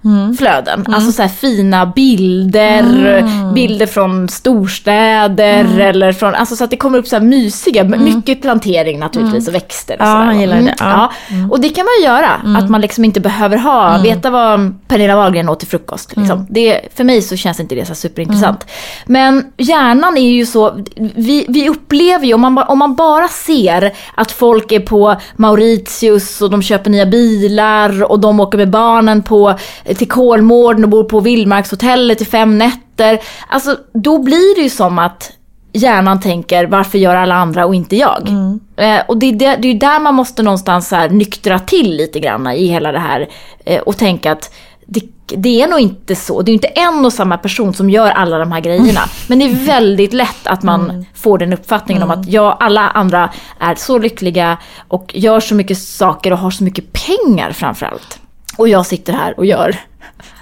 fina 0.01 0.33
flöden. 0.37 0.85
Alltså 0.87 1.11
så 1.11 1.21
här 1.21 1.29
fina 1.29 1.85
bilder, 1.85 3.53
bilder 3.53 3.85
från 3.85 4.29
storstäder 4.29 5.79
eller 5.79 6.11
från, 6.11 6.35
alltså 6.35 6.55
så 6.55 6.63
att 6.63 6.69
det 6.69 6.77
kommer 6.77 6.97
upp 6.97 7.07
så 7.07 7.15
här 7.15 7.23
mysiga, 7.23 7.83
mycket 7.83 8.41
plantering 8.41 8.99
naturligtvis 8.99 9.47
och 9.47 9.55
växter 9.55 9.93
och 10.01 10.07
Ja, 10.07 10.25
sådär. 10.25 10.39
gillar 10.39 10.61
det. 10.61 10.75
Ja. 10.79 11.11
Och 11.51 11.59
det 11.59 11.69
kan 11.69 11.85
man 11.85 11.91
ju 11.99 12.05
göra, 12.05 12.57
att 12.59 12.69
man 12.69 12.81
liksom 12.81 13.05
inte 13.05 13.19
behöver 13.19 13.57
ha, 13.57 13.97
veta 13.97 14.29
vad 14.29 14.87
Pernilla 14.87 15.15
Wahlgren 15.15 15.49
åt 15.49 15.59
till 15.59 15.67
frukost. 15.67 16.15
Liksom. 16.17 16.45
Det, 16.49 16.81
för 16.95 17.03
mig 17.03 17.21
så 17.21 17.35
känns 17.35 17.59
inte 17.59 17.75
det 17.75 17.85
så 17.85 17.95
superintressant. 17.95 18.65
Men 19.05 19.45
hjärnan 19.57 20.17
är 20.17 20.29
ju 20.31 20.45
så, 20.45 20.77
vi, 21.15 21.45
vi 21.49 21.69
upplever 21.69 22.25
ju, 22.25 22.33
om 22.33 22.41
man, 22.41 22.57
om 22.57 22.79
man 22.79 22.95
bara 22.95 23.27
ser 23.27 23.91
att 24.15 24.31
folk 24.31 24.71
är 24.71 24.79
på 24.79 25.15
Mauritius 25.35 26.41
och 26.41 26.49
de 26.49 26.61
köper 26.61 26.89
nya 26.89 27.05
bilar 27.05 28.11
och 28.11 28.19
de 28.19 28.39
åker 28.39 28.57
med 28.57 28.69
barnen 28.69 29.21
på, 29.23 29.55
till 29.97 30.09
Kolmården 30.09 30.83
och 30.83 30.89
bor 30.89 31.03
på 31.03 31.19
Vildmarkshotellet 31.19 32.21
i 32.21 32.25
fem 32.25 32.57
nätter. 32.57 33.19
Alltså 33.47 33.77
då 33.93 34.23
blir 34.23 34.55
det 34.55 34.61
ju 34.61 34.69
som 34.69 34.99
att 34.99 35.31
hjärnan 35.73 36.19
tänker 36.19 36.65
varför 36.65 36.97
gör 36.97 37.15
alla 37.15 37.35
andra 37.35 37.65
och 37.65 37.75
inte 37.75 37.95
jag? 37.95 38.29
Eh, 38.77 39.01
och 39.07 39.17
det 39.17 39.25
är, 39.25 39.33
det, 39.33 39.55
det 39.55 39.67
är 39.67 39.73
där 39.73 39.99
man 39.99 40.15
måste 40.15 40.43
någonstans 40.43 40.89
så 40.89 40.95
här 40.95 41.09
nyktra 41.09 41.59
till 41.59 41.95
lite 41.95 42.19
grann 42.19 42.47
i 42.47 42.65
hela 42.65 42.91
det 42.91 42.99
här 42.99 43.29
eh, 43.65 43.81
och 43.81 43.97
tänka 43.97 44.31
att 44.31 44.53
det, 44.85 45.01
det 45.25 45.61
är 45.61 45.67
nog 45.67 45.79
inte 45.79 46.15
så. 46.15 46.41
Det 46.41 46.51
är 46.51 46.53
inte 46.53 46.67
en 46.67 47.05
och 47.05 47.13
samma 47.13 47.37
person 47.37 47.73
som 47.73 47.89
gör 47.89 48.09
alla 48.09 48.37
de 48.37 48.51
här 48.51 48.59
grejerna. 48.59 49.01
Men 49.27 49.39
det 49.39 49.45
är 49.45 49.65
väldigt 49.65 50.13
lätt 50.13 50.47
att 50.47 50.63
man 50.63 51.05
får 51.15 51.37
den 51.37 51.53
uppfattningen 51.53 52.03
om 52.03 52.11
att 52.11 52.27
jag, 52.27 52.57
alla 52.59 52.89
andra 52.89 53.29
är 53.59 53.75
så 53.75 53.97
lyckliga 53.97 54.57
och 54.87 55.11
gör 55.15 55.39
så 55.39 55.55
mycket 55.55 55.77
saker 55.77 56.33
och 56.33 56.39
har 56.39 56.51
så 56.51 56.63
mycket 56.63 56.85
pengar 56.93 57.51
framförallt. 57.51 58.18
Och 58.59 58.69
jag 58.69 58.85
sitter 58.85 59.13
här 59.13 59.39
och 59.39 59.45
gör 59.45 59.75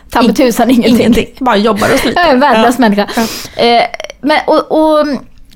ta 0.10 0.22
mig 0.22 0.34
tusan 0.34 0.70
ingenting. 0.70 0.96
Ingenting, 0.96 1.28
bara 1.40 1.58
jobbar 1.58 1.94
och 1.94 2.00
sliter. 2.00 2.20
Jag 2.22 2.30
är 2.30 2.34
en 2.34 2.40
värdelös 2.40 2.80
människa. 2.80 3.08
Eh, 3.56 3.84
men, 4.22 4.40
och, 4.48 4.72
och 4.72 5.08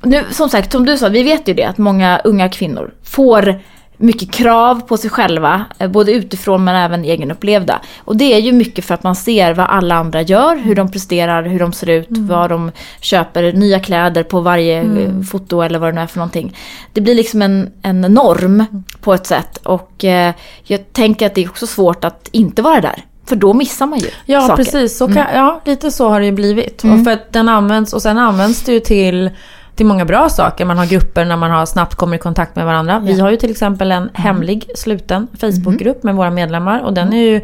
nu, 0.02 0.24
som 0.32 0.50
sagt, 0.50 0.71
som 0.71 0.86
du 0.86 0.97
sa, 0.97 1.10
vi 1.10 1.24
vet 1.24 1.47
ju 1.47 1.54
det 1.54 1.63
att 1.63 1.78
många 1.78 2.21
unga 2.24 2.50
kvinnor 2.50 2.93
får 3.04 3.62
mycket 4.02 4.32
krav 4.32 4.82
på 4.88 4.98
sig 4.98 5.10
själva, 5.10 5.66
eh, 5.80 5.90
både 5.90 6.12
utifrån 6.12 6.64
men 6.64 6.76
även 6.76 7.06
egenupplevda. 7.06 7.82
Och 8.00 8.18
det 8.18 8.34
är 8.34 8.40
ju 8.40 8.52
mycket 8.52 8.86
för 8.86 8.94
att 8.94 9.04
man 9.04 9.16
ser 9.16 9.54
vad 9.54 9.66
alla 9.70 9.96
andra 9.96 10.22
gör, 10.22 10.56
hur 10.56 10.76
de 10.76 10.92
presterar, 10.92 11.44
hur 11.44 11.60
de 11.60 11.74
ser 11.74 11.90
ut, 11.90 12.08
vad 12.10 12.50
de 12.50 12.72
köper, 13.02 13.54
nya 13.54 13.80
kläder 13.80 14.24
på 14.24 14.40
varje 14.40 14.82
eh, 14.82 15.22
foto 15.32 15.62
eller 15.62 15.80
vad 15.80 15.90
det 15.90 15.96
nu 15.96 16.02
är 16.02 16.08
för 16.08 16.18
någonting. 16.18 16.58
Det 16.94 17.02
blir 17.02 17.16
liksom 17.16 17.42
en, 17.42 17.72
en 17.82 18.02
norm 18.02 18.66
på 19.02 19.14
ett 19.14 19.28
sätt 19.28 19.58
och 19.58 20.06
eh, 20.06 20.34
jag 20.64 20.94
tänker 20.94 21.26
att 21.26 21.36
det 21.36 21.44
är 21.44 21.50
också 21.50 21.68
svårt 21.68 22.06
att 22.06 22.30
inte 22.32 22.62
vara 22.62 22.82
där. 22.82 23.06
För 23.26 23.36
då 23.36 23.54
missar 23.54 23.86
man 23.86 24.00
ju 24.00 24.08
Ja, 24.26 24.42
saker. 24.42 24.64
precis. 24.64 24.98
Så 24.98 25.08
kan, 25.08 25.26
Ja, 25.34 25.62
lite 25.66 25.92
så 25.92 26.10
har 26.10 26.20
det 26.20 26.26
ju 26.26 26.32
blivit. 26.32 26.84
Mm. 26.84 27.00
Och, 27.00 27.06
för 27.06 27.12
att 27.12 27.34
den 27.34 27.50
används, 27.50 27.94
och 27.94 28.02
sen 28.02 28.18
används 28.18 28.64
det 28.64 28.72
ju 28.72 28.80
till, 28.80 29.30
till 29.82 29.88
många 29.88 30.06
bra 30.06 30.30
saker. 30.30 30.65
Man 30.65 30.78
har 30.78 30.86
grupper 30.86 31.26
när 31.26 31.38
man 31.38 31.52
har, 31.52 31.65
snabbt 31.65 31.96
kommer 31.96 32.15
i 32.15 32.20
kontakt 32.20 32.56
med 32.56 32.65
varandra. 32.65 33.00
Vi 33.00 33.20
har 33.20 33.32
ju 33.32 33.38
till 33.38 33.52
exempel 33.52 33.91
en 33.91 34.10
hemlig 34.13 34.70
sluten 34.76 35.28
Facebookgrupp 35.39 36.04
med 36.04 36.15
våra 36.15 36.30
medlemmar. 36.30 36.82
Och 36.82 36.94
den 36.94 37.13
är 37.13 37.22
ju, 37.22 37.36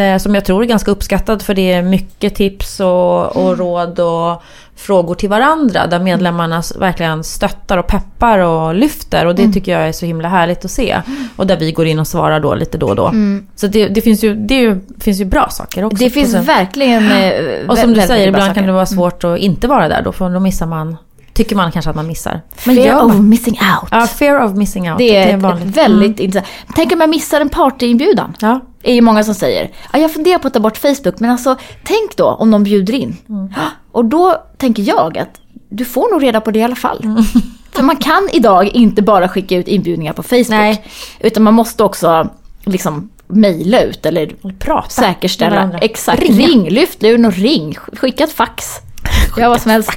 eh, 0.00 0.18
som 0.18 0.34
jag 0.34 0.44
tror 0.44 0.62
är 0.62 0.66
ganska 0.66 0.90
uppskattad 0.90 1.42
för 1.42 1.54
det 1.54 1.72
är 1.72 1.82
mycket 1.82 2.34
tips 2.34 2.80
och, 2.80 3.36
och 3.36 3.58
råd 3.58 4.00
och 4.00 4.42
frågor 4.76 5.14
till 5.14 5.28
varandra. 5.28 5.86
Där 5.86 5.98
medlemmarna 5.98 6.62
verkligen 6.78 7.24
stöttar 7.24 7.78
och 7.78 7.86
peppar 7.86 8.38
och 8.38 8.74
lyfter. 8.74 9.26
Och 9.26 9.34
det 9.34 9.52
tycker 9.52 9.72
jag 9.72 9.88
är 9.88 9.92
så 9.92 10.06
himla 10.06 10.28
härligt 10.28 10.64
att 10.64 10.70
se. 10.70 11.00
Och 11.36 11.46
där 11.46 11.56
vi 11.56 11.72
går 11.72 11.86
in 11.86 11.98
och 11.98 12.06
svarar 12.06 12.40
då 12.40 12.54
lite 12.54 12.78
då 12.78 12.86
och 12.86 12.96
då. 12.96 13.12
Så 13.56 13.66
det, 13.66 13.88
det, 13.88 14.00
finns, 14.00 14.24
ju, 14.24 14.34
det 14.34 14.54
ju, 14.54 14.80
finns 15.00 15.20
ju 15.20 15.24
bra 15.24 15.48
saker 15.50 15.84
också. 15.84 16.04
Det 16.04 16.10
finns 16.10 16.34
verkligen 16.34 17.12
eh, 17.12 17.68
och 17.68 17.78
som 17.78 17.94
du 17.94 18.00
säger, 18.00 18.28
ibland 18.28 18.54
kan 18.54 18.66
det 18.66 18.72
vara 18.72 18.86
svårt 18.86 19.24
att 19.24 19.38
inte 19.38 19.68
vara 19.68 19.88
där 19.88 20.02
då, 20.02 20.12
för 20.12 20.30
då 20.30 20.40
missar 20.40 20.66
man, 20.66 20.96
tycker 21.34 21.56
man 21.56 21.72
kanske 21.72 21.90
att 21.90 21.96
man 21.96 22.06
missar. 22.06 22.40
Men 22.66 22.76
Fear 22.76 23.04
of 23.04 23.14
missing 23.14 23.54
out. 23.54 23.88
Ja, 23.90 24.06
fear 24.06 24.44
of 24.44 24.56
missing 24.56 24.90
out. 24.90 24.98
det 24.98 25.16
är, 25.16 25.32
är 25.32 25.36
vanligt. 25.36 25.68
ett 25.68 25.76
väldigt 25.76 26.20
intressant. 26.20 26.52
Tänk 26.74 26.92
om 26.92 27.00
jag 27.00 27.10
missar 27.10 27.40
en 27.40 27.48
partyinbjudan. 27.48 28.36
Ja. 28.40 28.60
är 28.82 28.94
ju 28.94 29.00
många 29.00 29.24
som 29.24 29.34
säger. 29.34 29.70
Ja, 29.92 29.98
jag 29.98 30.12
funderar 30.12 30.38
på 30.38 30.46
att 30.46 30.54
ta 30.54 30.60
bort 30.60 30.78
Facebook, 30.78 31.20
men 31.20 31.30
alltså 31.30 31.56
tänk 31.84 32.16
då 32.16 32.26
om 32.26 32.50
de 32.50 32.64
bjuder 32.64 32.94
in. 32.94 33.16
Mm. 33.28 33.48
Och 33.92 34.04
då 34.04 34.36
tänker 34.56 34.82
jag 34.82 35.18
att 35.18 35.40
du 35.68 35.84
får 35.84 36.12
nog 36.12 36.22
reda 36.22 36.40
på 36.40 36.50
det 36.50 36.58
i 36.58 36.62
alla 36.62 36.76
fall. 36.76 37.00
Mm. 37.04 37.24
För 37.72 37.82
man 37.82 37.96
kan 37.96 38.28
idag 38.32 38.66
inte 38.66 39.02
bara 39.02 39.28
skicka 39.28 39.56
ut 39.56 39.68
inbjudningar 39.68 40.12
på 40.12 40.22
Facebook. 40.22 40.48
Nej. 40.48 40.84
Utan 41.20 41.42
man 41.42 41.54
måste 41.54 41.84
också 41.84 42.30
liksom 42.64 43.10
mejla 43.26 43.80
ut 43.80 44.06
eller 44.06 44.26
Prata 44.58 44.88
säkerställa. 44.88 45.78
Exakt, 45.80 46.22
ring, 46.22 46.68
lyft 46.68 47.02
luren 47.02 47.24
och 47.24 47.32
ring. 47.32 47.74
Skicka 47.92 48.24
ett 48.24 48.32
fax. 48.32 48.64
Gör 49.36 49.48
vad 49.48 49.60
som 49.60 49.70
helst. 49.70 49.90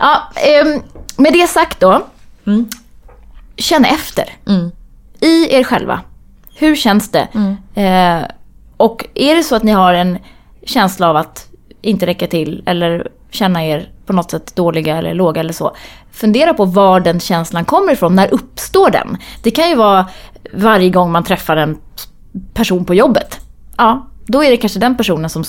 Ja, 0.00 0.22
ehm, 0.34 0.82
med 1.16 1.32
det 1.32 1.46
sagt 1.46 1.80
då. 1.80 2.06
Känn 3.56 3.84
efter. 3.84 4.24
Mm. 4.46 4.70
I 5.20 5.54
er 5.54 5.64
själva. 5.64 6.00
Hur 6.54 6.76
känns 6.76 7.10
det? 7.10 7.28
Eh, 7.74 8.22
och 8.76 9.06
är 9.14 9.34
det 9.34 9.42
så 9.42 9.56
att 9.56 9.62
ni 9.62 9.72
har 9.72 9.94
en 9.94 10.18
känsla 10.64 11.08
av 11.10 11.16
att 11.16 11.46
inte 11.82 12.06
räcka 12.06 12.26
till 12.26 12.62
eller 12.66 13.08
känna 13.30 13.64
er 13.66 13.90
på 14.06 14.12
något 14.12 14.30
sätt 14.30 14.56
dåliga 14.56 14.96
eller 14.96 15.14
låga 15.14 15.40
eller 15.40 15.52
så. 15.52 15.76
Fundera 16.12 16.54
på 16.54 16.64
var 16.64 17.00
den 17.00 17.20
känslan 17.20 17.64
kommer 17.64 17.92
ifrån. 17.92 18.14
När 18.16 18.34
uppstår 18.34 18.90
den? 18.90 19.16
Det 19.42 19.50
kan 19.50 19.68
ju 19.68 19.74
vara 19.74 20.06
varje 20.54 20.90
gång 20.90 21.12
man 21.12 21.24
träffar 21.24 21.56
en 21.56 21.78
person 22.54 22.84
på 22.84 22.94
jobbet. 22.94 23.40
Ja, 23.76 24.06
då 24.26 24.44
är 24.44 24.50
det 24.50 24.56
kanske 24.56 24.78
den 24.78 24.96
personen 24.96 25.30
som 25.30 25.44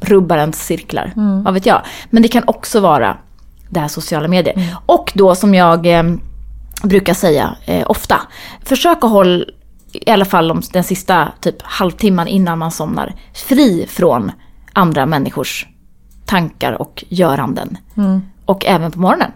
rubbar 0.00 0.38
ens 0.38 0.66
cirklar. 0.66 1.12
Vad 1.44 1.54
vet 1.54 1.66
jag. 1.66 1.82
Men 2.10 2.22
det 2.22 2.28
kan 2.28 2.42
också 2.46 2.80
vara 2.80 3.16
det 3.72 3.80
här 3.80 3.88
sociala 3.88 4.28
medier. 4.28 4.76
Och 4.86 5.12
då 5.14 5.34
som 5.34 5.54
jag 5.54 5.86
eh, 5.86 6.02
brukar 6.82 7.14
säga 7.14 7.56
eh, 7.64 7.84
ofta. 7.90 8.20
Försök 8.64 9.04
att 9.04 9.10
hålla, 9.10 9.44
i 9.92 10.10
alla 10.10 10.24
fall 10.24 10.50
om 10.50 10.62
den 10.72 10.84
sista 10.84 11.28
typ 11.40 11.56
halvtimman 11.62 12.28
innan 12.28 12.58
man 12.58 12.70
somnar, 12.70 13.14
fri 13.34 13.86
från 13.90 14.32
andra 14.72 15.06
människors 15.06 15.66
tankar 16.26 16.72
och 16.72 17.04
göranden. 17.08 17.78
Och 18.44 18.64
även 18.66 18.90
på 18.92 19.00
morgonen. 19.00 19.30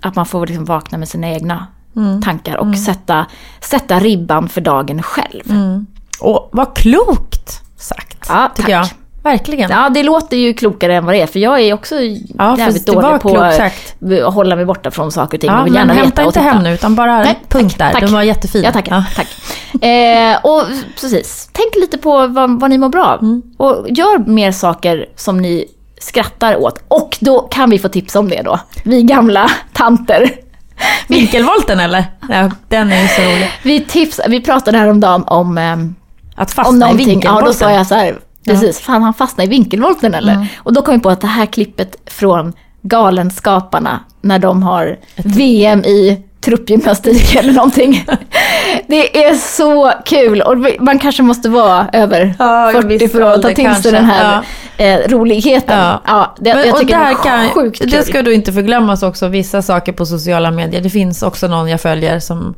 Att 0.00 0.14
man 0.16 0.26
får 0.26 0.46
liksom 0.46 0.64
vakna 0.64 0.98
med 0.98 1.08
sina 1.08 1.28
egna 1.30 1.66
tankar 2.24 2.56
och 2.56 2.78
sätta, 2.78 3.26
sätta 3.60 3.98
ribban 4.00 4.48
för 4.48 4.60
dagen 4.60 5.02
själv. 5.02 5.42
Och 6.20 6.48
vad 6.52 6.76
klokt 6.76 7.62
sagt, 7.76 8.26
Ja, 8.28 8.50
tycker 8.56 8.80
tack. 8.80 8.92
jag. 8.92 9.01
Verkligen. 9.22 9.70
Ja, 9.70 9.88
det 9.88 10.02
låter 10.02 10.36
ju 10.36 10.54
klokare 10.54 10.94
än 10.96 11.04
vad 11.06 11.14
det 11.14 11.20
är. 11.20 11.26
För 11.26 11.38
jag 11.38 11.60
är 11.60 11.74
också 11.74 11.94
Ja, 12.38 12.58
jävligt 12.58 12.86
dålig 12.86 13.20
på 13.20 13.38
att 13.38 14.34
hålla 14.34 14.56
mig 14.56 14.64
borta 14.64 14.90
från 14.90 15.12
saker 15.12 15.36
och 15.36 15.40
ting. 15.40 15.50
Ja, 15.50 15.60
och 15.60 15.66
vill 15.66 15.72
men 15.72 15.80
gärna 15.80 15.92
hämta 15.92 16.08
veta 16.10 16.22
och 16.22 16.26
inte 16.26 16.40
hem 16.40 16.62
nu, 16.62 16.74
utan 16.74 16.94
bara 16.94 17.18
Nej, 17.18 17.38
punkt 17.48 17.78
där. 17.78 17.92
tack. 17.92 18.00
Den 18.00 18.12
var 18.12 18.22
jättefin. 18.22 18.62
Ja, 18.64 18.72
tack. 18.72 18.86
Ja. 18.90 19.04
tack. 19.16 19.26
Eh, 19.82 20.36
och 20.42 20.62
precis, 21.00 21.48
tänk 21.52 21.74
lite 21.74 21.98
på 21.98 22.26
vad, 22.26 22.60
vad 22.60 22.70
ni 22.70 22.78
mår 22.78 22.88
bra 22.88 23.04
av. 23.04 23.22
Mm. 23.22 23.42
Och 23.56 23.86
gör 23.88 24.18
mer 24.18 24.52
saker 24.52 25.06
som 25.16 25.38
ni 25.38 25.64
skrattar 26.00 26.56
åt. 26.56 26.84
Och 26.88 27.16
då 27.20 27.40
kan 27.40 27.70
vi 27.70 27.78
få 27.78 27.88
tips 27.88 28.16
om 28.16 28.28
det 28.28 28.42
då. 28.42 28.60
Vi 28.84 29.02
gamla 29.02 29.50
tanter. 29.72 30.30
Vinkelvolten 31.08 31.80
eller? 31.80 32.04
Ja, 32.28 32.50
den 32.68 32.92
är 32.92 33.02
ju 33.02 33.08
så 33.08 33.22
rolig. 33.22 33.50
Vi, 33.62 33.80
tips, 33.80 34.20
vi 34.28 34.40
pratade 34.40 34.78
häromdagen 34.78 35.24
om, 35.26 35.58
ehm, 35.58 35.94
Att 36.36 36.48
om 36.50 36.54
fastna 36.54 36.76
i 36.76 36.78
någonting. 36.78 37.06
Ja, 37.06 37.12
vinkelvolten. 37.12 37.46
då 37.46 37.52
sa 37.52 37.70
jag 37.70 37.86
så 37.86 37.94
här, 37.94 38.18
precis, 38.44 38.80
fan 38.80 39.02
han 39.02 39.14
fastnade 39.14 39.46
i 39.46 39.50
vinkelvolten 39.50 40.14
eller? 40.14 40.32
Mm. 40.34 40.46
Och 40.58 40.72
då 40.72 40.82
kom 40.82 40.94
jag 40.94 41.02
på 41.02 41.10
att 41.10 41.20
det 41.20 41.26
här 41.26 41.46
klippet 41.46 41.96
från 42.06 42.52
Galenskaparna, 42.82 44.00
när 44.20 44.38
de 44.38 44.62
har 44.62 44.96
VM 45.16 45.84
i 45.84 46.22
truppgymnastik 46.40 47.34
eller 47.38 47.52
någonting. 47.52 48.04
Det 48.86 49.24
är 49.24 49.34
så 49.34 49.92
kul 50.04 50.40
och 50.42 50.56
man 50.80 50.98
kanske 50.98 51.22
måste 51.22 51.48
vara 51.48 51.88
över 51.92 52.34
Ja, 52.38 52.68
en 52.68 52.74
40 52.82 52.86
viss 52.88 53.12
för 53.12 53.20
att 53.20 53.42
ta 53.42 53.48
till 53.48 53.64
kanske. 53.64 53.82
sig 53.82 53.92
den 53.92 54.04
här 54.04 54.42
eh, 54.76 54.98
roligheten. 55.08 55.78
Ja. 55.78 56.00
Ja. 56.06 56.34
det, 56.38 56.54
Men, 56.54 56.66
jag 56.66 56.74
och 56.74 56.80
tycker 56.80 56.98
det 57.08 57.14
kan, 57.24 57.40
är 57.40 57.48
sjukt 57.48 57.78
kul. 57.80 57.90
det 57.90 58.02
ska 58.02 58.22
du 58.22 58.34
inte 58.34 58.52
förglömmas 58.52 59.02
också, 59.02 59.28
vissa 59.28 59.62
saker 59.62 59.92
på 59.92 60.06
sociala 60.06 60.50
medier. 60.50 60.80
Det 60.80 60.90
finns 60.90 61.22
också 61.22 61.48
någon 61.48 61.68
jag 61.68 61.80
följer 61.80 62.18
som 62.20 62.54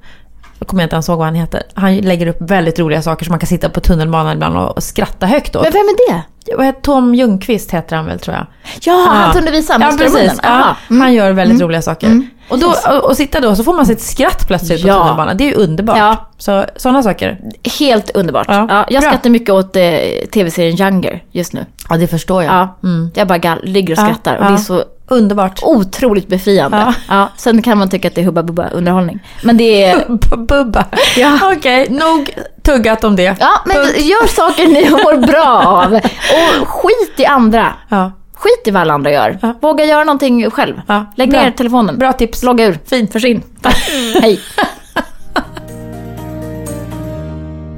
jag 0.58 0.68
kommer 0.68 0.82
inte 0.82 0.94
ens 0.96 1.08
ihåg 1.08 1.18
vad 1.18 1.26
han 1.26 1.34
heter. 1.34 1.62
Han 1.74 1.96
lägger 1.96 2.26
upp 2.26 2.36
väldigt 2.40 2.78
roliga 2.78 3.02
saker 3.02 3.24
som 3.24 3.32
man 3.32 3.38
kan 3.38 3.46
sitta 3.46 3.68
på 3.68 3.80
tunnelbanan 3.80 4.32
ibland 4.32 4.56
och, 4.56 4.82
skratta 4.82 5.26
högt 5.26 5.56
åt. 5.56 5.62
Men 5.62 5.72
vem 5.72 5.82
är 5.82 6.12
det? 6.14 6.22
Tom 6.82 7.14
Ljungqvist 7.14 7.70
heter 7.70 7.96
han 7.96 8.06
väl 8.06 8.18
tror 8.18 8.36
jag. 8.36 8.46
Ja, 8.80 9.06
han 9.08 9.32
kunde 9.34 9.50
visa 9.50 9.76
Ja, 9.80 9.96
precis. 9.98 10.40
Ja. 10.42 10.76
Mm. 10.90 11.00
Han 11.02 11.14
gör 11.14 11.32
väldigt 11.32 11.60
roliga 11.62 11.82
saker. 11.82 12.22
Och, 12.48 12.58
då, 12.58 12.74
och, 12.90 13.04
och 13.04 13.16
sitta 13.16 13.40
då 13.40 13.56
så 13.56 13.64
får 13.64 13.74
man 13.74 13.86
sitt 13.86 14.00
skratt 14.00 14.46
plötsligt 14.46 14.82
på 14.82 14.88
Ja. 14.88 14.98
tunnelbanan. 14.98 15.36
Det 15.36 15.44
är 15.44 15.48
ju 15.48 15.54
underbart. 15.54 15.98
Ja. 15.98 16.30
Så 16.38 16.64
sådana 16.76 17.02
saker. 17.02 17.38
Helt 17.78 18.10
underbart. 18.10 18.46
Ja, 18.48 18.66
Ja, 18.68 18.86
jag 18.88 19.02
bra. 19.02 19.10
skrattar 19.10 19.30
mycket 19.30 19.50
åt 19.50 19.76
eh, 19.76 19.82
tv-serien 20.32 20.80
Younger 20.80 21.22
just 21.32 21.52
nu. 21.52 21.66
Ja, 21.88 21.96
det 21.96 22.06
förstår 22.06 22.42
jag. 22.42 22.54
Ja, 22.54 22.78
Jag 23.14 23.28
bara 23.28 23.58
ligger 23.62 23.94
och 23.94 23.98
Ja, 23.98 24.04
skrattar 24.04 24.36
och 24.36 24.44
ja. 24.44 24.48
det 24.48 24.54
är 24.54 24.58
så 24.58 24.84
Underbart. 25.08 25.60
otroligt 25.62 26.28
befriande. 26.28 26.76
Ja. 26.76 26.94
Ja. 27.08 27.28
sen 27.36 27.62
kan 27.62 27.78
man 27.78 27.88
tycka 27.90 28.08
att 28.08 28.14
det 28.14 28.20
är 28.20 28.24
hubba 28.24 28.42
bubba 28.42 28.68
underhållning. 28.68 29.20
Men 29.42 29.56
det 29.56 29.84
är... 29.84 30.04
B- 30.08 30.36
Bubba. 30.36 30.84
Ja. 31.16 31.38
Okej, 31.56 31.86
nog 31.90 32.30
tuggat 32.62 33.04
om 33.04 33.16
det. 33.16 33.36
Ja, 33.40 33.50
men 33.66 33.76
Punkt. 33.76 34.00
gör 34.00 34.26
saker 34.26 34.66
ni 34.66 34.90
mår 34.90 35.26
bra 35.26 35.62
av. 35.66 35.92
Och 36.62 36.68
skit 36.68 37.12
i 37.20 37.26
andra. 37.26 37.74
Ja. 37.88 38.12
Skit 38.34 38.62
i 38.68 38.70
vad 38.70 38.80
alla 38.82 38.94
andra 38.94 39.10
gör. 39.12 39.38
Ja. 39.42 39.54
Våga 39.60 39.84
göra 39.84 40.04
någonting 40.04 40.50
själv. 40.50 40.80
Ja, 40.86 41.06
Lägg 41.16 41.30
bra. 41.30 41.40
ner 41.42 41.50
telefonen. 41.50 41.98
Bra 41.98 42.12
tips. 42.12 42.42
Logga 42.42 42.64
ur. 42.66 42.78
Fint. 42.86 43.12
Försvinn. 43.12 43.42
Hej. 44.22 44.40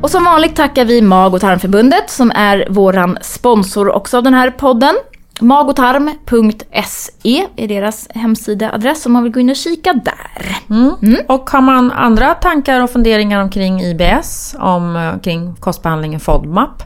Och 0.02 0.10
som 0.10 0.24
vanligt 0.24 0.56
tackar 0.56 0.84
vi 0.84 1.02
Mag 1.02 1.34
och 1.34 1.40
tarmförbundet 1.40 2.10
som 2.10 2.30
är 2.30 2.66
våran 2.70 3.18
sponsor 3.22 3.90
också 3.90 4.16
av 4.16 4.22
den 4.22 4.34
här 4.34 4.50
podden. 4.50 4.94
magotarm.se 5.40 7.46
är 7.56 7.68
deras 7.68 8.08
hemsidaadress 8.14 9.06
om 9.06 9.12
man 9.12 9.22
vill 9.22 9.32
gå 9.32 9.40
in 9.40 9.50
och 9.50 9.56
kika 9.56 9.92
där. 9.92 10.56
Mm. 10.70 11.16
Och 11.28 11.50
har 11.50 11.60
man 11.60 11.92
andra 11.92 12.34
tankar 12.34 12.82
och 12.82 12.90
funderingar 12.90 13.42
omkring 13.42 13.80
IBS, 13.80 14.56
om, 14.58 14.96
eh, 14.96 15.20
kring 15.20 15.54
kostbehandlingen 15.54 16.20
FODMAP 16.20 16.82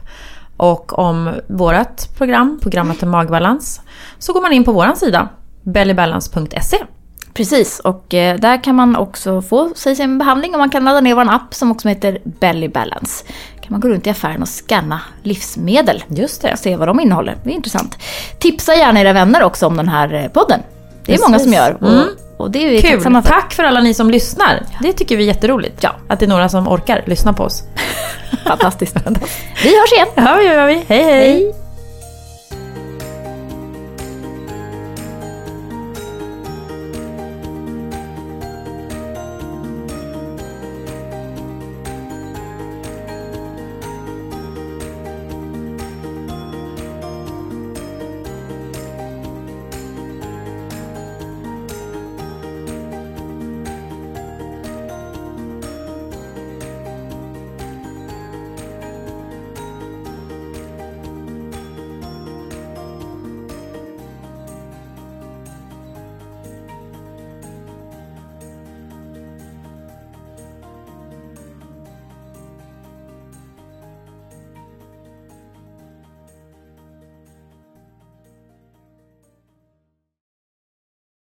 och 0.57 0.99
om 0.99 1.33
vårt 1.47 2.17
program, 2.17 2.59
programmet 2.61 3.03
om 3.03 3.09
magbalans, 3.09 3.81
så 4.19 4.33
går 4.33 4.41
man 4.41 4.53
in 4.53 4.63
på 4.63 4.71
vår 4.71 4.95
sida, 4.95 5.29
bellybalance.se. 5.63 6.77
Precis, 7.33 7.79
och 7.79 8.13
eh, 8.13 8.39
där 8.39 8.63
kan 8.63 8.75
man 8.75 8.95
också 8.95 9.41
få 9.41 9.73
sig 9.75 9.95
sin 9.95 10.17
behandling 10.17 10.53
och 10.53 10.59
man 10.59 10.69
kan 10.69 10.83
ladda 10.83 11.01
ner 11.01 11.15
vår 11.15 11.29
app 11.29 11.53
som 11.53 11.71
också 11.71 11.89
heter 11.89 12.19
Belly 12.23 12.67
Balance. 12.67 13.25
Kan 13.71 13.79
man 13.79 13.81
gå 13.81 13.95
runt 13.95 14.07
i 14.07 14.09
affären 14.09 14.41
och 14.41 14.47
scanna 14.47 15.01
livsmedel. 15.23 16.03
Just 16.07 16.41
det. 16.41 16.53
och 16.53 16.59
se 16.59 16.75
vad 16.75 16.87
de 16.87 16.99
innehåller. 16.99 17.37
Det 17.43 17.49
är 17.49 17.53
intressant. 17.53 17.97
Tipsa 18.39 18.75
gärna 18.75 18.99
era 18.99 19.13
vänner 19.13 19.43
också 19.43 19.67
om 19.67 19.77
den 19.77 19.89
här 19.89 20.13
eh, 20.13 20.27
podden. 20.27 20.59
Det 20.59 21.11
är 21.11 21.17
Precis. 21.17 21.27
många 21.27 21.39
som 21.39 21.53
gör. 21.53 21.77
Mm. 21.81 22.07
och 22.37 22.51
det 22.51 22.65
är 22.65 22.69
vi 22.69 22.81
Kul! 22.81 23.01
för. 23.01 23.21
Tack 23.21 23.53
för 23.53 23.63
alla 23.63 23.81
ni 23.81 23.93
som 23.93 24.11
lyssnar. 24.11 24.63
Det 24.81 24.93
tycker 24.93 25.17
vi 25.17 25.23
är 25.23 25.27
jätteroligt. 25.27 25.83
Ja. 25.83 25.95
Att 26.07 26.19
det 26.19 26.25
är 26.25 26.29
några 26.29 26.49
som 26.49 26.67
orkar 26.67 27.03
lyssna 27.05 27.33
på 27.33 27.43
oss. 27.43 27.63
Fantastiskt. 28.43 28.95
vi 29.63 29.79
hörs 29.79 29.93
igen. 29.93 30.07
Ja, 30.15 30.35
det 30.35 30.43
gör 30.43 30.67
vi. 30.67 30.73
hej. 30.73 31.03
hej. 31.03 31.03
Hej. 31.03 31.60